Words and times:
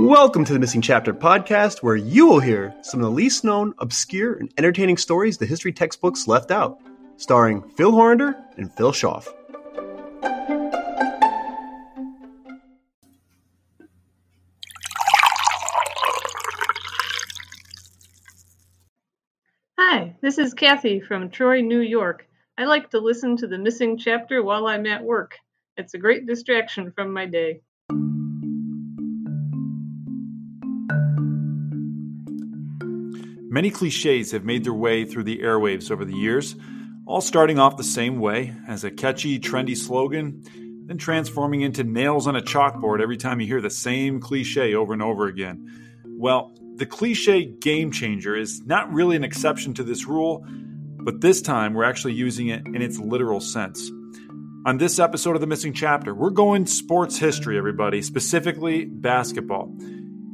Welcome 0.00 0.46
to 0.46 0.54
the 0.54 0.58
Missing 0.58 0.80
Chapter 0.80 1.12
podcast, 1.12 1.82
where 1.82 1.94
you 1.94 2.26
will 2.26 2.40
hear 2.40 2.74
some 2.80 3.00
of 3.00 3.04
the 3.04 3.10
least 3.10 3.44
known, 3.44 3.74
obscure, 3.80 4.32
and 4.32 4.50
entertaining 4.56 4.96
stories 4.96 5.36
the 5.36 5.44
history 5.44 5.74
textbooks 5.74 6.26
left 6.26 6.50
out, 6.50 6.80
starring 7.18 7.68
Phil 7.76 7.92
Horander 7.92 8.34
and 8.56 8.72
Phil 8.72 8.92
Schaff. 8.92 9.28
Hi, 19.78 20.16
this 20.22 20.38
is 20.38 20.54
Kathy 20.54 21.00
from 21.00 21.28
Troy, 21.28 21.60
New 21.60 21.80
York. 21.80 22.26
I 22.56 22.64
like 22.64 22.88
to 22.92 23.00
listen 23.00 23.36
to 23.36 23.46
the 23.46 23.58
missing 23.58 23.98
chapter 23.98 24.42
while 24.42 24.66
I'm 24.66 24.86
at 24.86 25.04
work. 25.04 25.36
It's 25.76 25.92
a 25.92 25.98
great 25.98 26.26
distraction 26.26 26.90
from 26.90 27.12
my 27.12 27.26
day. 27.26 27.60
Many 33.52 33.70
cliches 33.70 34.30
have 34.30 34.44
made 34.44 34.62
their 34.62 34.72
way 34.72 35.04
through 35.04 35.24
the 35.24 35.38
airwaves 35.38 35.90
over 35.90 36.04
the 36.04 36.14
years, 36.14 36.54
all 37.04 37.20
starting 37.20 37.58
off 37.58 37.76
the 37.76 37.82
same 37.82 38.20
way 38.20 38.54
as 38.68 38.84
a 38.84 38.92
catchy, 38.92 39.40
trendy 39.40 39.76
slogan, 39.76 40.44
then 40.86 40.98
transforming 40.98 41.62
into 41.62 41.82
nails 41.82 42.28
on 42.28 42.36
a 42.36 42.42
chalkboard 42.42 43.02
every 43.02 43.16
time 43.16 43.40
you 43.40 43.48
hear 43.48 43.60
the 43.60 43.68
same 43.68 44.20
cliche 44.20 44.76
over 44.76 44.92
and 44.92 45.02
over 45.02 45.26
again. 45.26 45.68
Well, 46.06 46.54
the 46.76 46.86
cliche 46.86 47.44
game 47.44 47.90
changer 47.90 48.36
is 48.36 48.64
not 48.66 48.92
really 48.92 49.16
an 49.16 49.24
exception 49.24 49.74
to 49.74 49.82
this 49.82 50.06
rule, 50.06 50.46
but 50.46 51.20
this 51.20 51.42
time 51.42 51.74
we're 51.74 51.82
actually 51.82 52.14
using 52.14 52.46
it 52.46 52.64
in 52.66 52.80
its 52.82 53.00
literal 53.00 53.40
sense. 53.40 53.90
On 54.64 54.78
this 54.78 55.00
episode 55.00 55.34
of 55.34 55.40
The 55.40 55.48
Missing 55.48 55.72
Chapter, 55.72 56.14
we're 56.14 56.30
going 56.30 56.66
sports 56.66 57.18
history, 57.18 57.58
everybody, 57.58 58.00
specifically 58.00 58.84
basketball. 58.84 59.74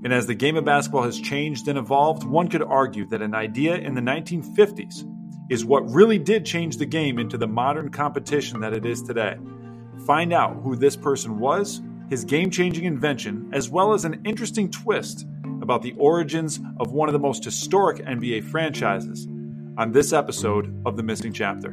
And 0.07 0.15
as 0.15 0.29
the 0.29 0.37
game 0.37 0.57
of 0.57 0.65
basketball 0.65 1.03
has 1.03 1.19
changed 1.19 1.67
and 1.67 1.77
evolved, 1.77 2.23
one 2.23 2.47
could 2.47 2.63
argue 2.63 3.07
that 3.07 3.23
an 3.23 3.35
idea 3.35 3.75
in 3.75 3.93
the 3.95 4.01
1950s 4.01 5.05
is 5.51 5.65
what 5.65 5.81
really 5.91 6.17
did 6.17 6.47
change 6.47 6.77
the 6.77 6.87
game 6.87 7.19
into 7.19 7.37
the 7.37 7.49
modern 7.49 7.91
competition 7.91 8.61
that 8.61 8.73
it 8.73 8.87
is 8.87 9.03
today. 9.03 9.37
Find 10.07 10.33
out 10.33 10.63
who 10.63 10.77
this 10.77 10.95
person 10.95 11.41
was, 11.41 11.83
his 12.09 12.25
game 12.25 12.53
changing 12.53 12.85
invention, 12.85 13.51
as 13.53 13.69
well 13.69 13.95
as 13.95 14.05
an 14.05 14.23
interesting 14.25 14.71
twist 14.71 15.27
about 15.61 15.83
the 15.83 15.97
origins 15.99 16.61
of 16.79 16.93
one 16.93 17.09
of 17.09 17.13
the 17.13 17.19
most 17.19 17.43
historic 17.43 17.97
NBA 17.97 18.45
franchises 18.45 19.27
on 19.77 19.91
this 19.91 20.13
episode 20.13 20.73
of 20.87 20.97
The 20.97 21.03
Missing 21.03 21.33
Chapter. 21.33 21.73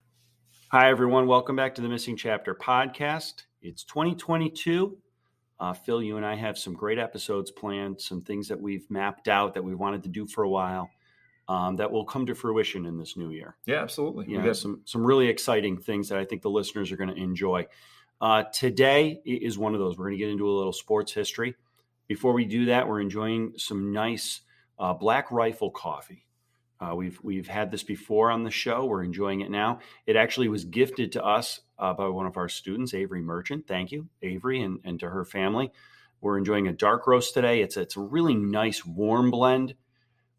Hi, 0.71 0.89
everyone. 0.89 1.27
Welcome 1.27 1.57
back 1.57 1.75
to 1.75 1.81
the 1.81 1.89
Missing 1.89 2.15
Chapter 2.15 2.55
podcast. 2.55 3.43
It's 3.61 3.83
2022. 3.83 4.97
Uh, 5.59 5.73
Phil, 5.73 6.01
you 6.01 6.15
and 6.15 6.25
I 6.25 6.35
have 6.35 6.57
some 6.57 6.73
great 6.73 6.97
episodes 6.97 7.51
planned, 7.51 7.99
some 7.99 8.21
things 8.21 8.47
that 8.47 8.61
we've 8.61 8.89
mapped 8.89 9.27
out 9.27 9.53
that 9.55 9.65
we 9.65 9.75
wanted 9.75 10.01
to 10.03 10.07
do 10.07 10.25
for 10.25 10.45
a 10.45 10.49
while 10.49 10.89
um, 11.49 11.75
that 11.75 11.91
will 11.91 12.05
come 12.05 12.25
to 12.25 12.33
fruition 12.33 12.85
in 12.85 12.97
this 12.97 13.17
new 13.17 13.31
year. 13.31 13.57
Yeah, 13.65 13.81
absolutely. 13.81 14.29
You 14.29 14.41
know, 14.41 14.53
some 14.53 14.79
some 14.85 15.05
really 15.05 15.27
exciting 15.27 15.77
things 15.77 16.07
that 16.07 16.17
I 16.17 16.23
think 16.23 16.41
the 16.41 16.49
listeners 16.49 16.89
are 16.93 16.95
going 16.95 17.13
to 17.13 17.21
enjoy. 17.21 17.67
Uh, 18.21 18.43
today 18.43 19.19
is 19.25 19.57
one 19.57 19.73
of 19.73 19.81
those. 19.81 19.97
We're 19.97 20.05
going 20.05 20.19
to 20.19 20.23
get 20.23 20.29
into 20.29 20.49
a 20.49 20.55
little 20.55 20.71
sports 20.71 21.11
history. 21.11 21.53
Before 22.07 22.31
we 22.31 22.45
do 22.45 22.67
that, 22.67 22.87
we're 22.87 23.01
enjoying 23.01 23.55
some 23.57 23.91
nice 23.91 24.39
uh, 24.79 24.93
Black 24.93 25.33
Rifle 25.33 25.69
coffee. 25.69 26.27
Uh, 26.81 26.95
we've 26.95 27.19
we've 27.21 27.47
had 27.47 27.69
this 27.69 27.83
before 27.83 28.31
on 28.31 28.43
the 28.43 28.49
show. 28.51 28.85
We're 28.85 29.03
enjoying 29.03 29.41
it 29.41 29.51
now. 29.51 29.79
It 30.07 30.15
actually 30.15 30.47
was 30.47 30.65
gifted 30.65 31.11
to 31.11 31.23
us 31.23 31.61
uh, 31.77 31.93
by 31.93 32.07
one 32.07 32.25
of 32.25 32.37
our 32.37 32.49
students, 32.49 32.93
Avery 32.93 33.21
Merchant. 33.21 33.67
Thank 33.67 33.91
you, 33.91 34.09
Avery, 34.23 34.61
and, 34.61 34.79
and 34.83 34.99
to 34.99 35.09
her 35.09 35.23
family. 35.23 35.71
We're 36.21 36.37
enjoying 36.37 36.67
a 36.67 36.73
dark 36.73 37.05
roast 37.07 37.33
today. 37.33 37.61
It's 37.61 37.77
a, 37.77 37.81
it's 37.81 37.97
a 37.97 38.01
really 38.01 38.35
nice 38.35 38.83
warm 38.85 39.29
blend, 39.29 39.75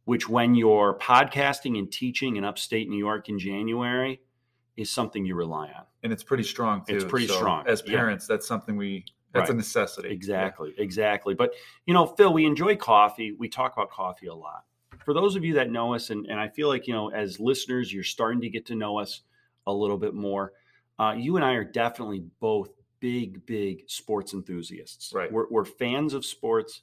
which 0.05 0.29
when 0.29 0.55
you're 0.55 0.99
podcasting 0.99 1.79
and 1.79 1.91
teaching 1.91 2.37
in 2.37 2.45
upstate 2.45 2.89
New 2.89 2.99
York 2.99 3.29
in 3.29 3.39
January 3.39 4.21
is 4.77 4.91
something 4.91 5.25
you 5.25 5.35
rely 5.35 5.67
on. 5.67 5.85
And 6.03 6.13
it's 6.13 6.23
pretty 6.25 6.45
strong 6.45 6.85
too. 6.85 6.97
It's 6.97 7.05
pretty 7.05 7.29
So 7.29 7.37
strong. 7.37 7.67
As 7.67 7.83
Yeah. 7.87 7.97
parents, 7.97 8.27
that's 8.27 8.47
something 8.49 8.77
we 8.77 9.05
that's 9.33 9.49
a 9.51 9.55
necessity. 9.55 10.11
Exactly, 10.11 10.75
exactly. 10.77 11.35
But 11.35 11.55
you 11.87 11.95
know, 11.95 12.07
Phil, 12.07 12.33
we 12.33 12.45
enjoy 12.47 12.77
coffee. 12.77 13.33
We 13.33 13.49
talk 13.49 13.73
about 13.73 13.91
coffee 13.91 14.27
a 14.27 14.35
lot. 14.35 14.65
For 15.05 15.15
those 15.15 15.37
of 15.37 15.45
you 15.45 15.55
that 15.55 15.71
know 15.71 15.95
us, 15.95 16.11
and, 16.11 16.27
and 16.27 16.39
I 16.39 16.49
feel 16.49 16.69
like 16.69 16.87
you 16.87 16.95
know, 16.95 17.11
as 17.11 17.41
listeners, 17.41 17.93
you're 17.93 18.05
starting 18.05 18.41
to 18.43 18.49
get 18.49 18.67
to 18.67 18.75
know 18.75 18.99
us 18.99 19.23
a 19.67 19.73
little 19.73 19.99
bit 19.99 20.15
more. 20.15 20.53
Uh, 20.99 21.15
you 21.17 21.37
and 21.37 21.45
I 21.45 21.53
are 21.53 21.65
definitely 21.65 22.25
both 22.41 22.71
big, 23.01 23.45
big 23.47 23.85
sports 23.89 24.33
enthusiasts. 24.33 25.13
Right. 25.15 25.31
We're, 25.31 25.49
we're 25.51 25.65
fans 25.65 26.15
of 26.15 26.25
sports, 26.25 26.83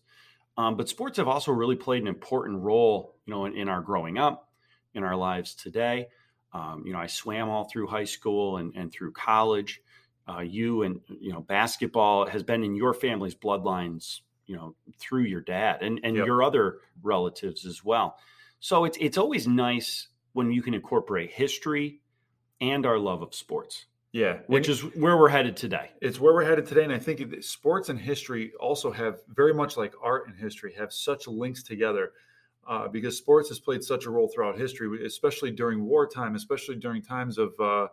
um, 0.57 0.75
but 0.75 0.90
sports 0.90 1.18
have 1.18 1.28
also 1.28 1.52
really 1.52 1.75
played 1.75 2.02
an 2.02 2.07
important 2.07 2.62
role, 2.62 3.16
you 3.25 3.34
know, 3.34 3.46
in, 3.46 3.56
in 3.56 3.69
our 3.69 3.81
growing 3.81 4.18
up, 4.18 4.50
in 4.94 5.03
our 5.03 5.16
lives 5.16 5.56
today. 5.56 6.07
Um, 6.51 6.84
you 6.86 6.94
know, 6.94 7.00
I 7.00 7.07
swam 7.07 7.50
all 7.50 7.66
through 7.66 7.88
high 7.88 8.06
school 8.06 8.57
and, 8.57 8.74
and 8.75 8.91
through 8.91 9.13
college. 9.13 9.81
Uh, 10.28 10.41
you 10.41 10.84
and 10.84 11.00
you 11.07 11.31
know, 11.31 11.41
basketball 11.41 12.28
has 12.28 12.44
been 12.44 12.63
in 12.63 12.75
your 12.75 12.94
family's 12.94 13.36
bloodlines, 13.36 14.22
you 14.50 14.56
know, 14.56 14.76
through 14.98 15.22
your 15.24 15.42
dad 15.42 15.84
and 15.84 16.00
and 16.04 16.16
Yep. 16.16 16.26
your 16.26 16.42
other 16.42 16.80
relatives 17.04 17.66
as 17.68 17.84
well. 17.86 18.18
So 18.60 18.84
it's 18.84 18.98
it's 19.00 19.18
always 19.18 19.48
nice 19.48 20.08
when 20.34 20.52
you 20.52 20.64
can 20.64 20.74
incorporate 20.74 21.32
history 21.32 22.02
and 22.60 22.86
our 22.86 22.98
love 22.98 23.22
of 23.22 23.34
sports, 23.36 23.86
Yeah. 24.12 24.40
which 24.48 24.68
And 24.68 24.74
is 24.78 24.96
where 24.96 25.18
we're 25.18 25.30
headed 25.30 25.56
today. 25.56 25.92
it's 26.02 26.20
where 26.20 26.34
we're 26.34 26.44
headed 26.46 26.66
today. 26.66 26.84
And 26.84 26.92
I 26.92 26.98
think 27.00 27.44
sports 27.44 27.90
and 27.90 28.00
history 28.00 28.54
also 28.60 28.92
have 28.92 29.22
very 29.28 29.54
much 29.54 29.78
like 29.78 29.94
art 30.02 30.28
and 30.28 30.36
history 30.36 30.74
have 30.74 30.92
such 30.92 31.28
links 31.28 31.62
together. 31.64 32.14
Uh, 32.68 32.88
because 32.88 33.18
sports 33.18 33.50
has 33.50 33.60
played 33.60 33.84
such 33.84 34.06
a 34.06 34.12
role 34.12 34.28
throughout 34.28 34.56
history, 34.58 35.04
especially 35.06 35.50
during 35.52 35.86
wartime, 35.86 36.36
especially 36.36 36.76
during 36.76 37.02
times 37.02 37.38
of 37.40 37.60
uh, 37.60 37.88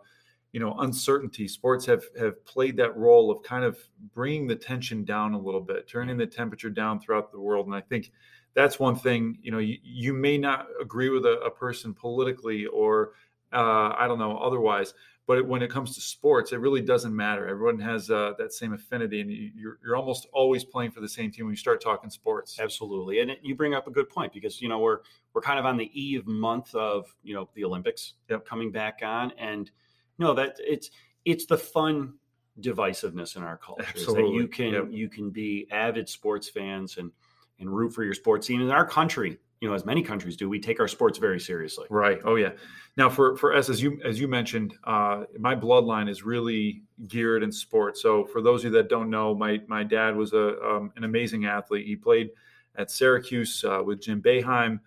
you 0.51 0.59
know 0.59 0.73
uncertainty. 0.79 1.47
Sports 1.47 1.85
have 1.85 2.03
have 2.19 2.43
played 2.45 2.77
that 2.77 2.95
role 2.97 3.31
of 3.31 3.43
kind 3.43 3.63
of 3.63 3.77
bringing 4.13 4.47
the 4.47 4.55
tension 4.55 5.03
down 5.03 5.33
a 5.33 5.39
little 5.39 5.61
bit, 5.61 5.87
turning 5.87 6.17
the 6.17 6.27
temperature 6.27 6.69
down 6.69 6.99
throughout 6.99 7.31
the 7.31 7.39
world. 7.39 7.65
And 7.67 7.75
I 7.75 7.81
think 7.81 8.11
that's 8.53 8.79
one 8.79 8.95
thing. 8.95 9.37
You 9.41 9.51
know, 9.51 9.59
you, 9.59 9.77
you 9.83 10.13
may 10.13 10.37
not 10.37 10.67
agree 10.81 11.09
with 11.09 11.25
a, 11.25 11.39
a 11.41 11.51
person 11.51 11.93
politically 11.93 12.65
or 12.65 13.13
uh, 13.53 13.93
I 13.97 14.07
don't 14.07 14.19
know 14.19 14.37
otherwise, 14.37 14.93
but 15.25 15.45
when 15.47 15.61
it 15.61 15.69
comes 15.69 15.95
to 15.95 16.01
sports, 16.01 16.51
it 16.51 16.57
really 16.59 16.81
doesn't 16.81 17.15
matter. 17.15 17.47
Everyone 17.47 17.79
has 17.79 18.09
uh, 18.09 18.33
that 18.37 18.51
same 18.53 18.73
affinity, 18.73 19.21
and 19.21 19.31
you- 19.31 19.51
you're 19.55 19.79
you're 19.83 19.95
almost 19.95 20.27
always 20.33 20.63
playing 20.63 20.91
for 20.91 21.01
the 21.01 21.09
same 21.09 21.31
team 21.31 21.45
when 21.45 21.53
you 21.53 21.57
start 21.57 21.81
talking 21.81 22.09
sports. 22.09 22.59
Absolutely, 22.59 23.19
and 23.19 23.31
it, 23.31 23.39
you 23.43 23.55
bring 23.55 23.75
up 23.75 23.87
a 23.87 23.91
good 23.91 24.09
point 24.09 24.33
because 24.33 24.61
you 24.61 24.67
know 24.67 24.79
we're 24.79 24.99
we're 25.33 25.41
kind 25.41 25.59
of 25.59 25.65
on 25.65 25.77
the 25.77 25.91
eve 25.99 26.25
month 26.25 26.73
of 26.73 27.05
you 27.23 27.35
know 27.35 27.49
the 27.53 27.63
Olympics 27.63 28.13
Yep. 28.29 28.45
coming 28.45 28.71
back 28.71 28.99
on, 29.03 29.31
and 29.37 29.69
no, 30.17 30.33
that 30.33 30.57
it's 30.59 30.91
it's 31.25 31.45
the 31.45 31.57
fun 31.57 32.13
divisiveness 32.59 33.35
in 33.35 33.43
our 33.43 33.57
culture 33.57 33.83
is 33.95 34.05
that 34.05 34.11
Absolutely, 34.11 34.35
you 34.35 34.47
can 34.47 34.73
yep. 34.73 34.87
you 34.89 35.09
can 35.09 35.29
be 35.29 35.67
avid 35.71 36.09
sports 36.09 36.49
fans 36.49 36.97
and 36.97 37.11
and 37.59 37.69
root 37.69 37.93
for 37.93 38.03
your 38.03 38.13
sports 38.13 38.47
team. 38.47 38.61
In 38.61 38.69
our 38.71 38.85
country, 38.85 39.37
you 39.61 39.67
know, 39.67 39.73
as 39.73 39.85
many 39.85 40.03
countries 40.03 40.37
do, 40.37 40.47
we 40.47 40.59
take 40.59 40.79
our 40.79 40.87
sports 40.87 41.17
very 41.17 41.39
seriously. 41.39 41.87
Right. 41.89 42.19
Oh 42.23 42.35
yeah. 42.35 42.51
Now 42.95 43.09
for 43.09 43.35
for 43.37 43.55
us, 43.55 43.69
as 43.69 43.81
you 43.81 43.99
as 44.03 44.19
you 44.19 44.27
mentioned, 44.27 44.75
uh, 44.83 45.23
my 45.39 45.55
bloodline 45.55 46.09
is 46.09 46.23
really 46.23 46.83
geared 47.07 47.43
in 47.43 47.51
sports. 47.51 48.01
So 48.01 48.25
for 48.25 48.41
those 48.41 48.61
of 48.61 48.71
you 48.71 48.77
that 48.77 48.89
don't 48.89 49.09
know, 49.09 49.35
my 49.35 49.61
my 49.67 49.83
dad 49.83 50.15
was 50.15 50.33
a 50.33 50.61
um, 50.63 50.91
an 50.95 51.03
amazing 51.03 51.45
athlete. 51.45 51.85
He 51.85 51.95
played 51.95 52.29
at 52.75 52.91
Syracuse 52.91 53.63
uh, 53.63 53.81
with 53.83 54.01
Jim 54.01 54.21
Boeheim 54.21 54.79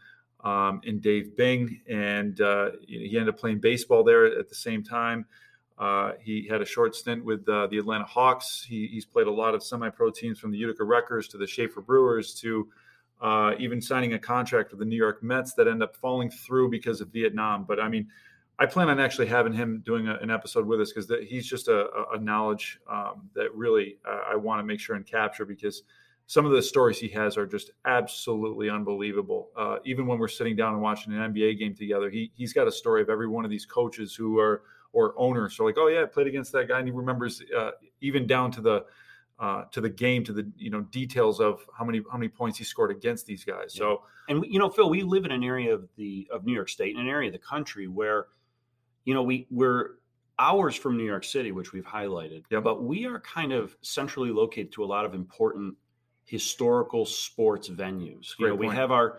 um, 0.45 0.81
and 0.87 1.01
Dave 1.01 1.37
Bing, 1.37 1.81
and 1.89 2.41
uh, 2.41 2.71
he 2.87 3.17
ended 3.17 3.35
up 3.35 3.39
playing 3.39 3.61
baseball 3.61 4.05
there 4.05 4.25
at 4.27 4.49
the 4.49 4.55
same 4.55 4.83
time. 4.83 5.27
Uh, 5.79 6.13
he 6.21 6.47
had 6.47 6.61
a 6.61 6.65
short 6.65 6.95
stint 6.95 7.25
with 7.25 7.49
uh, 7.49 7.67
the 7.69 7.79
Atlanta 7.79 8.05
Hawks. 8.05 8.65
He, 8.69 8.87
he's 8.87 9.07
played 9.07 9.27
a 9.27 9.31
lot 9.31 9.55
of 9.55 9.63
semi-pro 9.63 10.11
teams 10.11 10.39
from 10.39 10.51
the 10.51 10.59
Utica 10.59 10.85
Wreckers 10.85 11.27
to 11.29 11.39
the 11.39 11.47
Schaefer 11.47 11.81
Brewers 11.81 12.35
to 12.41 12.69
uh, 13.21 13.53
even 13.59 13.81
signing 13.81 14.13
a 14.15 14.19
contract 14.19 14.71
with 14.71 14.81
the 14.81 14.85
New 14.85 14.97
York 14.97 15.23
Mets 15.23 15.55
that 15.55 15.67
ended 15.67 15.83
up 15.83 15.97
falling 15.97 16.31
through 16.31 16.71
because 16.71 17.01
of 17.01 17.09
Vietnam. 17.09 17.65
But 17.65 17.81
I 17.81 17.89
mean, 17.89 18.09
I 18.59 18.67
plan 18.67 18.91
on 18.91 19.01
actually 19.01 19.27
having 19.27 19.55
him 19.55 19.83
doing 19.85 20.09
a, 20.09 20.17
an 20.17 20.31
episode 20.31 20.67
with 20.67 20.83
us 20.83 20.93
because 20.93 21.11
he's 21.27 21.47
just 21.47 21.69
a, 21.69 21.89
a 22.13 22.19
knowledge 22.19 22.79
um, 22.91 23.31
that 23.35 23.55
really 23.55 23.97
uh, 24.07 24.21
I 24.31 24.37
want 24.37 24.59
to 24.61 24.65
make 24.65 24.81
sure 24.81 24.97
and 24.97 25.07
capture 25.07 25.47
because 25.47 25.83
some 26.31 26.47
of 26.47 26.53
the 26.53 26.63
stories 26.63 26.97
he 26.97 27.09
has 27.09 27.37
are 27.37 27.45
just 27.45 27.73
absolutely 27.87 28.71
unbelievable. 28.71 29.51
Uh, 29.57 29.79
even 29.85 30.07
when 30.07 30.17
we're 30.17 30.29
sitting 30.29 30.55
down 30.55 30.75
and 30.75 30.81
watching 30.81 31.13
an 31.13 31.35
NBA 31.35 31.59
game 31.59 31.75
together, 31.75 32.09
he 32.09 32.31
he's 32.37 32.53
got 32.53 32.69
a 32.69 32.71
story 32.71 33.03
of 33.03 33.11
every 33.11 33.27
one 33.27 33.45
of 33.45 33.51
these 33.51 33.67
coaches 33.67 34.15
who 34.15 34.39
are 34.39 34.63
or 34.93 35.13
owners. 35.17 35.57
So 35.57 35.65
like, 35.65 35.75
oh 35.77 35.89
yeah, 35.89 36.03
I 36.03 36.05
played 36.05 36.29
against 36.29 36.53
that 36.53 36.69
guy, 36.69 36.79
and 36.79 36.87
he 36.87 36.93
remembers 36.93 37.43
uh, 37.59 37.73
even 38.01 38.29
down 38.29 38.53
to 38.53 38.61
the 38.61 38.85
uh, 39.41 39.65
to 39.73 39.81
the 39.81 39.89
game, 39.89 40.23
to 40.23 40.33
the 40.33 40.49
you 40.57 40.71
know 40.71 40.83
details 40.93 41.41
of 41.41 41.67
how 41.77 41.85
many 41.85 42.01
how 42.13 42.17
many 42.17 42.29
points 42.29 42.57
he 42.59 42.63
scored 42.63 42.93
against 42.93 43.27
these 43.27 43.45
guys. 43.45 43.75
Yeah. 43.75 43.81
So 43.81 44.03
and 44.29 44.45
you 44.49 44.61
know, 44.61 44.71
Phil, 44.71 44.89
we 44.89 45.03
live 45.03 45.25
in 45.25 45.33
an 45.33 45.43
area 45.43 45.75
of 45.75 45.89
the 45.97 46.29
of 46.33 46.47
New 46.47 46.55
York 46.55 46.69
State, 46.69 46.95
in 46.95 47.01
an 47.01 47.09
area 47.09 47.31
of 47.31 47.33
the 47.33 47.41
country 47.41 47.89
where 47.89 48.27
you 49.05 49.15
know 49.15 49.25
we 49.25 49.49
we're 49.51 49.97
hours 50.39 50.77
from 50.77 50.97
New 50.97 51.07
York 51.07 51.25
City, 51.25 51.51
which 51.51 51.73
we've 51.73 51.85
highlighted. 51.85 52.45
Yeah. 52.51 52.61
But 52.61 52.85
we 52.85 53.05
are 53.07 53.19
kind 53.19 53.53
of 53.53 53.77
centrally 53.81 54.31
located 54.31 54.71
to 54.75 54.85
a 54.85 54.87
lot 54.87 55.05
of 55.05 55.13
important 55.13 55.75
historical 56.31 57.05
sports 57.05 57.69
venues. 57.69 58.35
You 58.39 58.49
know, 58.49 58.55
we 58.55 58.69
have 58.69 58.93
our 58.93 59.19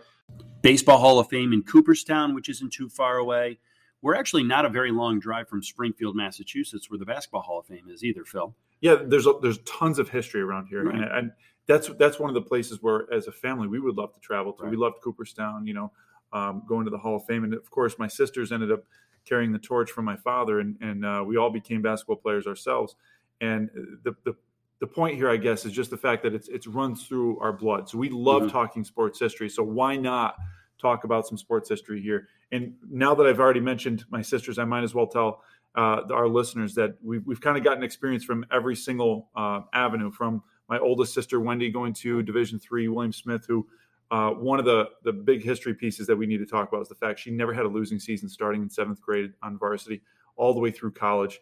Baseball 0.62 0.96
Hall 0.96 1.18
of 1.18 1.28
Fame 1.28 1.52
in 1.52 1.62
Cooperstown, 1.62 2.34
which 2.34 2.48
isn't 2.48 2.72
too 2.72 2.88
far 2.88 3.18
away. 3.18 3.58
We're 4.00 4.14
actually 4.14 4.44
not 4.44 4.64
a 4.64 4.70
very 4.70 4.90
long 4.90 5.20
drive 5.20 5.46
from 5.46 5.62
Springfield, 5.62 6.16
Massachusetts, 6.16 6.90
where 6.90 6.98
the 6.98 7.04
Basketball 7.04 7.42
Hall 7.42 7.58
of 7.60 7.66
Fame 7.66 7.88
is 7.90 8.02
either, 8.02 8.24
Phil. 8.24 8.54
Yeah, 8.80 8.96
there's 9.04 9.26
a, 9.26 9.34
there's 9.42 9.58
tons 9.58 9.98
of 9.98 10.08
history 10.08 10.40
around 10.40 10.68
here, 10.68 10.84
right. 10.84 10.94
and, 10.94 11.04
and, 11.04 11.32
that's 11.68 11.88
that's 11.96 12.18
one 12.18 12.28
of 12.28 12.34
the 12.34 12.42
places 12.42 12.82
where, 12.82 13.06
as 13.12 13.28
a 13.28 13.32
family, 13.32 13.68
we 13.68 13.78
would 13.78 13.94
love 13.94 14.12
to 14.14 14.20
travel 14.20 14.52
to. 14.54 14.64
Right. 14.64 14.70
We 14.72 14.76
loved 14.76 14.96
Cooperstown, 15.00 15.64
you 15.64 15.74
know, 15.74 15.92
um, 16.32 16.64
going 16.66 16.84
to 16.86 16.90
the 16.90 16.98
Hall 16.98 17.14
of 17.14 17.24
Fame, 17.24 17.44
and 17.44 17.54
of 17.54 17.70
course, 17.70 18.00
my 18.00 18.08
sisters 18.08 18.50
ended 18.50 18.72
up 18.72 18.82
carrying 19.24 19.52
the 19.52 19.60
torch 19.60 19.92
from 19.92 20.04
my 20.04 20.16
father, 20.16 20.58
and 20.58 20.76
and 20.80 21.06
uh, 21.06 21.22
we 21.24 21.36
all 21.36 21.50
became 21.50 21.80
basketball 21.80 22.16
players 22.16 22.48
ourselves. 22.48 22.96
And 23.40 23.70
the 24.02 24.16
the 24.24 24.34
the 24.82 24.86
point 24.88 25.14
here, 25.14 25.30
I 25.30 25.36
guess, 25.36 25.64
is 25.64 25.70
just 25.70 25.90
the 25.90 25.96
fact 25.96 26.24
that 26.24 26.34
it's 26.34 26.48
it's 26.48 26.66
runs 26.66 27.06
through 27.06 27.38
our 27.38 27.52
blood. 27.52 27.88
So 27.88 27.98
we 27.98 28.08
love 28.08 28.42
mm-hmm. 28.42 28.50
talking 28.50 28.82
sports 28.82 29.16
history. 29.16 29.48
So 29.48 29.62
why 29.62 29.94
not 29.94 30.34
talk 30.76 31.04
about 31.04 31.24
some 31.28 31.38
sports 31.38 31.68
history 31.68 32.02
here? 32.02 32.26
And 32.50 32.74
now 32.90 33.14
that 33.14 33.24
I've 33.24 33.38
already 33.38 33.60
mentioned 33.60 34.04
my 34.10 34.22
sisters, 34.22 34.58
I 34.58 34.64
might 34.64 34.82
as 34.82 34.92
well 34.92 35.06
tell 35.06 35.44
uh, 35.76 36.00
our 36.10 36.26
listeners 36.26 36.74
that 36.74 36.96
we've 37.00 37.24
we've 37.24 37.40
kind 37.40 37.56
of 37.56 37.62
gotten 37.62 37.84
experience 37.84 38.24
from 38.24 38.44
every 38.50 38.74
single 38.74 39.30
uh, 39.36 39.60
avenue. 39.72 40.10
From 40.10 40.42
my 40.68 40.80
oldest 40.80 41.14
sister 41.14 41.38
Wendy 41.38 41.70
going 41.70 41.92
to 42.02 42.20
Division 42.20 42.58
three, 42.58 42.88
William 42.88 43.12
Smith, 43.12 43.44
who 43.46 43.64
uh, 44.10 44.30
one 44.30 44.58
of 44.58 44.64
the 44.64 44.88
the 45.04 45.12
big 45.12 45.44
history 45.44 45.74
pieces 45.74 46.08
that 46.08 46.16
we 46.16 46.26
need 46.26 46.38
to 46.38 46.46
talk 46.46 46.68
about 46.68 46.82
is 46.82 46.88
the 46.88 46.96
fact 46.96 47.20
she 47.20 47.30
never 47.30 47.54
had 47.54 47.66
a 47.66 47.68
losing 47.68 48.00
season 48.00 48.28
starting 48.28 48.62
in 48.62 48.68
seventh 48.68 49.00
grade 49.00 49.32
on 49.44 49.56
varsity 49.56 50.02
all 50.34 50.52
the 50.52 50.60
way 50.60 50.72
through 50.72 50.90
college, 50.90 51.38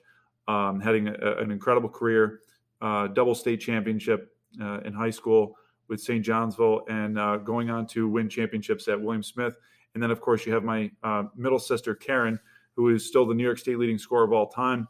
um, 0.47 0.79
having 0.79 1.09
a, 1.09 1.37
an 1.39 1.51
incredible 1.51 1.89
career 1.89 2.41
uh, 2.81 3.09
double 3.09 3.35
state 3.35 3.61
championship 3.61 4.35
uh, 4.61 4.81
in 4.81 4.93
high 4.93 5.11
school 5.11 5.57
with 5.89 6.01
St. 6.01 6.25
Johnsville 6.25 6.83
and 6.89 7.19
uh, 7.19 7.37
going 7.39 7.69
on 7.69 7.87
to 7.89 8.09
win 8.09 8.29
championships 8.29 8.89
at 8.89 9.01
William 9.01 9.23
Smith. 9.23 9.55
And 9.95 10.03
then, 10.03 10.11
of 10.11 10.21
course, 10.21 10.47
you 10.47 10.55
have 10.55 10.63
my 10.63 10.91
uh, 11.03 11.25
middle 11.37 11.59
sister, 11.59 11.95
Karen, 11.95 12.39
who 12.77 12.89
is 12.95 13.07
still 13.07 13.27
the 13.27 13.35
New 13.35 13.43
York 13.43 13.59
State 13.59 13.79
leading 13.79 13.99
scorer 13.99 14.25
of 14.25 14.33
all 14.33 14.49
time, 14.49 14.87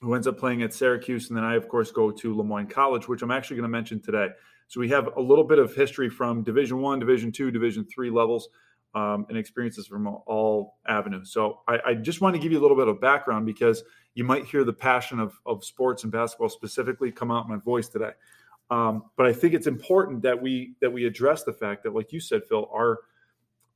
who 0.00 0.14
ends 0.14 0.26
up 0.26 0.38
playing 0.38 0.62
at 0.62 0.74
Syracuse. 0.74 1.28
And 1.28 1.36
then 1.36 1.44
I, 1.44 1.56
of 1.56 1.66
course, 1.68 1.90
go 1.90 2.10
to 2.10 2.36
Le 2.36 2.44
Moyne 2.44 2.66
College, 2.66 3.08
which 3.08 3.22
I'm 3.22 3.30
actually 3.30 3.56
going 3.56 3.70
to 3.70 3.70
mention 3.70 4.00
today. 4.00 4.28
So 4.68 4.80
we 4.80 4.90
have 4.90 5.08
a 5.16 5.20
little 5.20 5.44
bit 5.44 5.58
of 5.58 5.74
history 5.74 6.10
from 6.10 6.42
Division 6.42 6.82
One, 6.82 6.98
Division 6.98 7.32
Two, 7.32 7.50
Division 7.50 7.86
Three 7.86 8.10
levels. 8.10 8.48
Um, 8.94 9.26
and 9.28 9.36
experiences 9.36 9.86
from 9.86 10.06
all 10.06 10.78
avenues. 10.88 11.30
So 11.30 11.60
I, 11.68 11.78
I, 11.88 11.94
just 11.94 12.22
want 12.22 12.34
to 12.34 12.40
give 12.40 12.52
you 12.52 12.58
a 12.58 12.62
little 12.62 12.76
bit 12.76 12.88
of 12.88 12.98
background 13.02 13.44
because 13.44 13.84
you 14.14 14.24
might 14.24 14.44
hear 14.46 14.64
the 14.64 14.72
passion 14.72 15.20
of, 15.20 15.34
of 15.46 15.64
sports 15.64 16.02
and 16.02 16.12
basketball 16.12 16.48
specifically 16.48 17.12
come 17.12 17.30
out 17.30 17.44
in 17.44 17.50
my 17.50 17.58
voice 17.58 17.88
today. 17.88 18.10
Um, 18.70 19.04
but 19.16 19.26
I 19.26 19.32
think 19.32 19.54
it's 19.54 19.66
important 19.66 20.22
that 20.22 20.40
we 20.40 20.74
that 20.80 20.90
we 20.90 21.06
address 21.06 21.44
the 21.44 21.52
fact 21.52 21.84
that, 21.84 21.94
like 21.94 22.12
you 22.12 22.20
said, 22.20 22.42
Phil, 22.48 22.68
our 22.72 22.98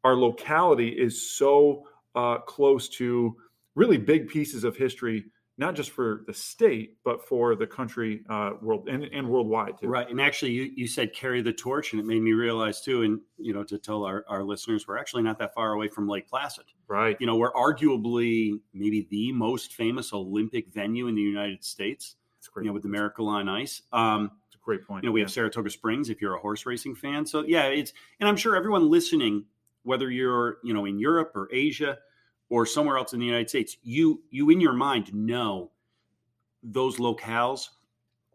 our 0.04 0.16
locality 0.16 0.88
is 0.88 1.30
so 1.30 1.86
uh, 2.14 2.38
close 2.38 2.88
to 2.90 3.36
really 3.74 3.96
big 3.96 4.28
pieces 4.28 4.64
of 4.64 4.76
history 4.76 5.24
not 5.58 5.74
just 5.74 5.90
for 5.90 6.22
the 6.26 6.32
state, 6.32 6.96
but 7.04 7.26
for 7.28 7.54
the 7.54 7.66
country, 7.66 8.22
uh, 8.28 8.52
world 8.62 8.88
and, 8.88 9.04
and 9.04 9.28
worldwide 9.28 9.78
too. 9.78 9.86
Right. 9.86 10.08
And 10.08 10.20
actually, 10.20 10.52
you, 10.52 10.72
you 10.74 10.86
said 10.86 11.12
carry 11.14 11.42
the 11.42 11.52
torch, 11.52 11.92
and 11.92 12.00
it 12.00 12.06
made 12.06 12.22
me 12.22 12.32
realize 12.32 12.80
too, 12.80 13.02
and 13.02 13.20
you 13.36 13.52
know, 13.52 13.62
to 13.64 13.78
tell 13.78 14.04
our, 14.04 14.24
our 14.28 14.42
listeners, 14.42 14.88
we're 14.88 14.98
actually 14.98 15.22
not 15.22 15.38
that 15.38 15.54
far 15.54 15.72
away 15.72 15.88
from 15.88 16.08
Lake 16.08 16.28
Placid. 16.28 16.64
Right. 16.88 17.16
You 17.20 17.26
know, 17.26 17.36
we're 17.36 17.52
arguably 17.52 18.60
maybe 18.72 19.06
the 19.10 19.32
most 19.32 19.74
famous 19.74 20.12
Olympic 20.12 20.72
venue 20.72 21.06
in 21.08 21.14
the 21.14 21.22
United 21.22 21.62
States. 21.62 22.16
That's 22.38 22.48
great. 22.48 22.64
You 22.64 22.70
know, 22.70 22.74
with 22.74 22.82
the 22.82 22.88
Miracle 22.88 23.28
on 23.28 23.48
Ice. 23.48 23.82
Um, 23.92 24.30
It's 24.46 24.56
a 24.56 24.64
great 24.64 24.86
point. 24.86 25.04
You 25.04 25.10
know, 25.10 25.12
we 25.12 25.20
yeah. 25.20 25.24
have 25.24 25.32
Saratoga 25.32 25.70
Springs 25.70 26.08
if 26.08 26.20
you're 26.20 26.34
a 26.34 26.40
horse 26.40 26.66
racing 26.66 26.94
fan. 26.94 27.26
So 27.26 27.44
yeah, 27.46 27.66
it's 27.66 27.92
and 28.20 28.28
I'm 28.28 28.36
sure 28.36 28.56
everyone 28.56 28.90
listening, 28.90 29.44
whether 29.82 30.10
you're 30.10 30.58
you 30.64 30.72
know 30.72 30.86
in 30.86 30.98
Europe 30.98 31.32
or 31.34 31.48
Asia 31.52 31.98
or 32.52 32.66
somewhere 32.66 32.98
else 32.98 33.14
in 33.14 33.18
the 33.18 33.24
United 33.24 33.48
States, 33.48 33.78
you 33.82 34.22
you 34.30 34.50
in 34.50 34.60
your 34.60 34.74
mind 34.74 35.12
know 35.14 35.70
those 36.62 36.98
locales. 36.98 37.70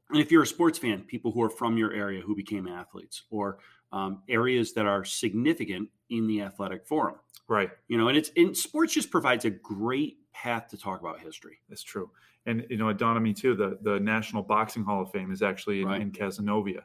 And 0.10 0.19
if 0.19 0.31
you're 0.31 0.42
a 0.42 0.48
sports 0.48 0.80
fan, 0.80 1.04
people 1.04 1.31
who 1.31 1.44
are 1.44 1.52
from 1.52 1.78
your 1.78 1.94
area 1.94 2.22
who 2.22 2.36
became 2.36 2.68
athletes, 2.68 3.24
or 3.30 3.60
um, 3.92 4.24
areas 4.28 4.74
that 4.74 4.88
are 4.88 5.06
significant 5.06 5.90
in 6.10 6.25
the 6.25 6.42
athletic 6.42 6.88
forum, 6.88 7.18
right? 7.48 7.69
You 7.90 8.00
know, 8.00 8.08
and 8.08 8.18
it's 8.18 8.31
and 8.36 8.58
sports 8.58 8.92
just 8.92 9.12
provides 9.12 9.46
a 9.46 9.52
great 9.52 10.18
path 10.34 10.68
to 10.69 10.78
talk 10.78 11.00
about 11.00 11.19
history. 11.19 11.60
That's 11.69 11.84
true, 11.84 12.10
and 12.48 12.66
you 12.72 12.78
know, 12.78 12.90
it 12.90 12.98
dawned 12.98 13.18
on 13.18 13.24
me 13.24 13.34
too. 13.34 13.54
The 13.54 13.78
the 13.84 14.00
National 14.00 14.42
Boxing 14.42 14.84
Hall 14.84 15.04
of 15.04 15.12
Fame 15.12 15.31
is 15.31 15.44
actually 15.44 15.81
in, 15.81 15.88
right. 15.88 16.02
in 16.02 16.12
Cazenovia, 16.12 16.81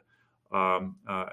um, 0.51 0.97
uh, 1.07 1.29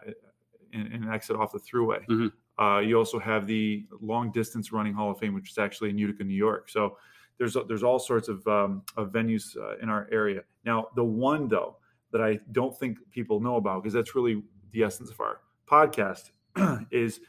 in, 0.73 0.87
in, 0.87 1.03
an 1.03 1.13
exit 1.13 1.37
off 1.37 1.53
the 1.53 1.59
Thruway. 1.59 2.07
Mm-hmm. 2.07 2.29
Uh, 2.61 2.79
you 2.79 2.99
also 2.99 3.19
have 3.19 3.47
the 3.47 3.87
Long 4.03 4.31
Distance 4.31 4.71
Running 4.71 4.93
Hall 4.93 5.11
of 5.11 5.19
Fame, 5.19 5.35
which 5.35 5.51
is 5.51 5.59
actually 5.59 5.91
in 5.91 5.97
Utica, 5.97 6.25
New 6.25 6.35
York. 6.35 6.69
So 6.69 6.99
there's 7.39 7.57
there's 7.69 7.83
all 7.83 7.99
sorts 7.99 8.29
of, 8.29 8.47
um, 8.47 8.83
of 8.97 9.13
venues 9.13 9.57
uh, 9.57 9.79
in 9.79 9.89
our 9.89 10.07
area. 10.13 10.43
Now, 10.65 10.89
the 10.95 11.05
one 11.05 11.49
though 11.49 11.77
that 12.13 12.21
I 12.21 12.39
don't 12.53 12.79
think 12.79 12.99
people 13.11 13.41
know 13.41 13.57
about 13.57 13.83
because 13.83 13.95
that's 13.95 14.15
really 14.15 14.43
the 14.73 14.83
essence 14.83 15.11
of 15.11 15.21
our 15.21 15.41
podcast 15.67 16.33
is 16.91 17.21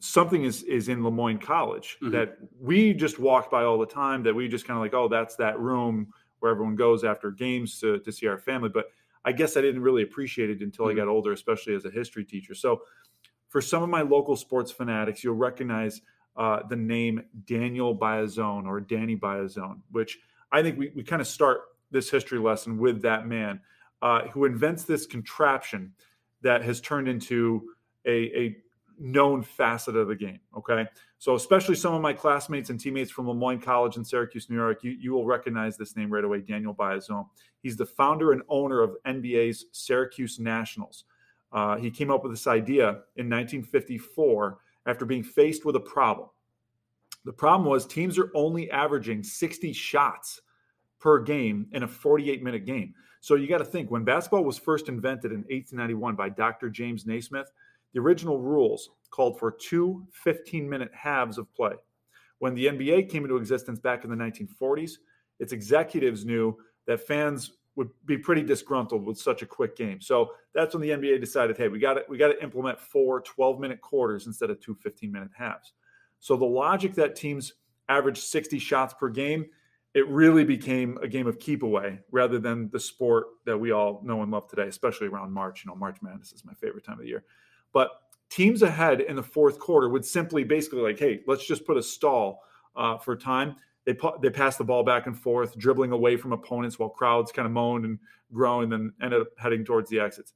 something 0.00 0.42
is 0.42 0.64
is 0.64 0.88
in 0.88 1.04
Le 1.04 1.10
Moyne 1.12 1.38
College 1.38 1.96
mm-hmm. 2.02 2.12
that 2.12 2.36
we 2.60 2.92
just 2.92 3.20
walk 3.20 3.50
by 3.52 3.62
all 3.62 3.78
the 3.78 3.86
time. 3.86 4.24
That 4.24 4.34
we 4.34 4.48
just 4.48 4.66
kind 4.66 4.76
of 4.76 4.82
like, 4.82 4.94
oh, 4.94 5.06
that's 5.06 5.36
that 5.36 5.60
room 5.60 6.08
where 6.40 6.50
everyone 6.50 6.74
goes 6.74 7.04
after 7.04 7.30
games 7.30 7.78
to 7.80 8.00
to 8.00 8.10
see 8.10 8.26
our 8.26 8.38
family. 8.38 8.68
But 8.68 8.86
I 9.24 9.32
guess 9.32 9.56
I 9.56 9.60
didn't 9.60 9.82
really 9.82 10.02
appreciate 10.02 10.50
it 10.50 10.60
until 10.60 10.86
mm-hmm. 10.86 10.98
I 10.98 11.02
got 11.02 11.08
older, 11.08 11.32
especially 11.32 11.74
as 11.74 11.84
a 11.84 11.90
history 11.90 12.24
teacher. 12.24 12.54
So 12.54 12.82
for 13.54 13.60
some 13.60 13.84
of 13.84 13.88
my 13.88 14.02
local 14.02 14.34
sports 14.34 14.72
fanatics, 14.72 15.22
you'll 15.22 15.36
recognize 15.36 16.00
uh, 16.36 16.58
the 16.68 16.74
name 16.74 17.22
Daniel 17.46 17.96
Biasone 17.96 18.66
or 18.66 18.80
Danny 18.80 19.14
Biasone, 19.14 19.78
which 19.92 20.18
I 20.50 20.60
think 20.60 20.76
we, 20.76 20.90
we 20.96 21.04
kind 21.04 21.22
of 21.22 21.28
start 21.28 21.60
this 21.92 22.10
history 22.10 22.40
lesson 22.40 22.78
with 22.78 23.00
that 23.02 23.28
man 23.28 23.60
uh, 24.02 24.22
who 24.26 24.44
invents 24.44 24.82
this 24.82 25.06
contraption 25.06 25.92
that 26.42 26.64
has 26.64 26.80
turned 26.80 27.06
into 27.06 27.68
a, 28.06 28.36
a 28.36 28.56
known 28.98 29.40
facet 29.40 29.94
of 29.94 30.08
the 30.08 30.16
game. 30.16 30.40
Okay. 30.58 30.84
So, 31.18 31.36
especially 31.36 31.76
some 31.76 31.94
of 31.94 32.02
my 32.02 32.12
classmates 32.12 32.70
and 32.70 32.80
teammates 32.80 33.12
from 33.12 33.28
Le 33.28 33.34
Moyne 33.34 33.60
College 33.60 33.96
in 33.96 34.04
Syracuse, 34.04 34.50
New 34.50 34.56
York, 34.56 34.82
you, 34.82 34.90
you 34.90 35.12
will 35.12 35.26
recognize 35.26 35.76
this 35.76 35.94
name 35.94 36.12
right 36.12 36.24
away 36.24 36.40
Daniel 36.40 36.74
Biasone. 36.74 37.28
He's 37.62 37.76
the 37.76 37.86
founder 37.86 38.32
and 38.32 38.42
owner 38.48 38.82
of 38.82 38.96
NBA's 39.06 39.66
Syracuse 39.70 40.40
Nationals. 40.40 41.04
Uh, 41.54 41.76
he 41.76 41.90
came 41.90 42.10
up 42.10 42.22
with 42.22 42.32
this 42.32 42.48
idea 42.48 42.88
in 43.16 43.30
1954 43.30 44.58
after 44.86 45.06
being 45.06 45.22
faced 45.22 45.64
with 45.64 45.76
a 45.76 45.80
problem. 45.80 46.28
The 47.24 47.32
problem 47.32 47.68
was 47.68 47.86
teams 47.86 48.18
are 48.18 48.30
only 48.34 48.70
averaging 48.70 49.22
60 49.22 49.72
shots 49.72 50.42
per 51.00 51.20
game 51.20 51.66
in 51.72 51.84
a 51.84 51.88
48 51.88 52.42
minute 52.42 52.66
game. 52.66 52.92
So 53.20 53.36
you 53.36 53.46
got 53.46 53.58
to 53.58 53.64
think 53.64 53.90
when 53.90 54.04
basketball 54.04 54.44
was 54.44 54.58
first 54.58 54.88
invented 54.88 55.30
in 55.30 55.38
1891 55.38 56.16
by 56.16 56.28
Dr. 56.28 56.68
James 56.68 57.06
Naismith, 57.06 57.50
the 57.94 58.00
original 58.00 58.40
rules 58.40 58.90
called 59.10 59.38
for 59.38 59.52
two 59.52 60.06
15 60.12 60.68
minute 60.68 60.90
halves 60.92 61.38
of 61.38 61.52
play. 61.54 61.74
When 62.40 62.54
the 62.54 62.66
NBA 62.66 63.08
came 63.08 63.22
into 63.22 63.36
existence 63.36 63.78
back 63.78 64.04
in 64.04 64.10
the 64.10 64.16
1940s, 64.16 64.98
its 65.38 65.52
executives 65.52 66.26
knew 66.26 66.56
that 66.86 67.06
fans 67.06 67.52
would 67.76 67.90
be 68.06 68.16
pretty 68.16 68.42
disgruntled 68.42 69.04
with 69.04 69.18
such 69.18 69.42
a 69.42 69.46
quick 69.46 69.76
game. 69.76 70.00
So 70.00 70.32
that's 70.54 70.74
when 70.74 70.82
the 70.82 70.90
NBA 70.90 71.20
decided, 71.20 71.56
hey, 71.56 71.68
we 71.68 71.78
got 71.78 71.94
to 71.94 72.04
we 72.08 72.18
got 72.18 72.28
to 72.28 72.42
implement 72.42 72.80
four 72.80 73.22
12-minute 73.22 73.80
quarters 73.80 74.26
instead 74.26 74.50
of 74.50 74.60
two 74.60 74.76
15-minute 74.76 75.30
halves. 75.36 75.72
So 76.20 76.36
the 76.36 76.44
logic 76.44 76.94
that 76.94 77.16
teams 77.16 77.54
average 77.88 78.18
60 78.18 78.58
shots 78.58 78.94
per 78.94 79.08
game, 79.08 79.46
it 79.94 80.08
really 80.08 80.44
became 80.44 80.98
a 81.02 81.08
game 81.08 81.26
of 81.26 81.38
keep 81.38 81.62
away 81.62 82.00
rather 82.10 82.38
than 82.38 82.70
the 82.70 82.80
sport 82.80 83.26
that 83.44 83.58
we 83.58 83.72
all 83.72 84.00
know 84.04 84.22
and 84.22 84.30
love 84.30 84.48
today, 84.48 84.68
especially 84.68 85.08
around 85.08 85.32
March. 85.32 85.64
You 85.64 85.70
know, 85.70 85.76
March 85.76 85.98
Madness 86.02 86.32
is 86.32 86.44
my 86.44 86.54
favorite 86.54 86.84
time 86.84 86.94
of 86.94 87.02
the 87.02 87.08
year. 87.08 87.24
But 87.72 87.90
teams 88.30 88.62
ahead 88.62 89.00
in 89.00 89.16
the 89.16 89.22
fourth 89.22 89.58
quarter 89.58 89.88
would 89.88 90.04
simply 90.04 90.44
basically 90.44 90.80
like, 90.80 90.98
hey, 90.98 91.20
let's 91.26 91.46
just 91.46 91.66
put 91.66 91.76
a 91.76 91.82
stall 91.82 92.42
uh, 92.76 92.98
for 92.98 93.16
time. 93.16 93.56
They 93.84 93.96
they 94.22 94.30
pass 94.30 94.56
the 94.56 94.64
ball 94.64 94.82
back 94.82 95.06
and 95.06 95.18
forth, 95.18 95.56
dribbling 95.58 95.92
away 95.92 96.16
from 96.16 96.32
opponents 96.32 96.78
while 96.78 96.88
crowds 96.88 97.32
kind 97.32 97.46
of 97.46 97.52
moaned 97.52 97.84
and 97.84 97.98
groaned, 98.32 98.72
and 98.72 98.90
then 98.90 98.92
ended 99.02 99.20
up 99.22 99.28
heading 99.36 99.64
towards 99.64 99.90
the 99.90 100.00
exits. 100.00 100.32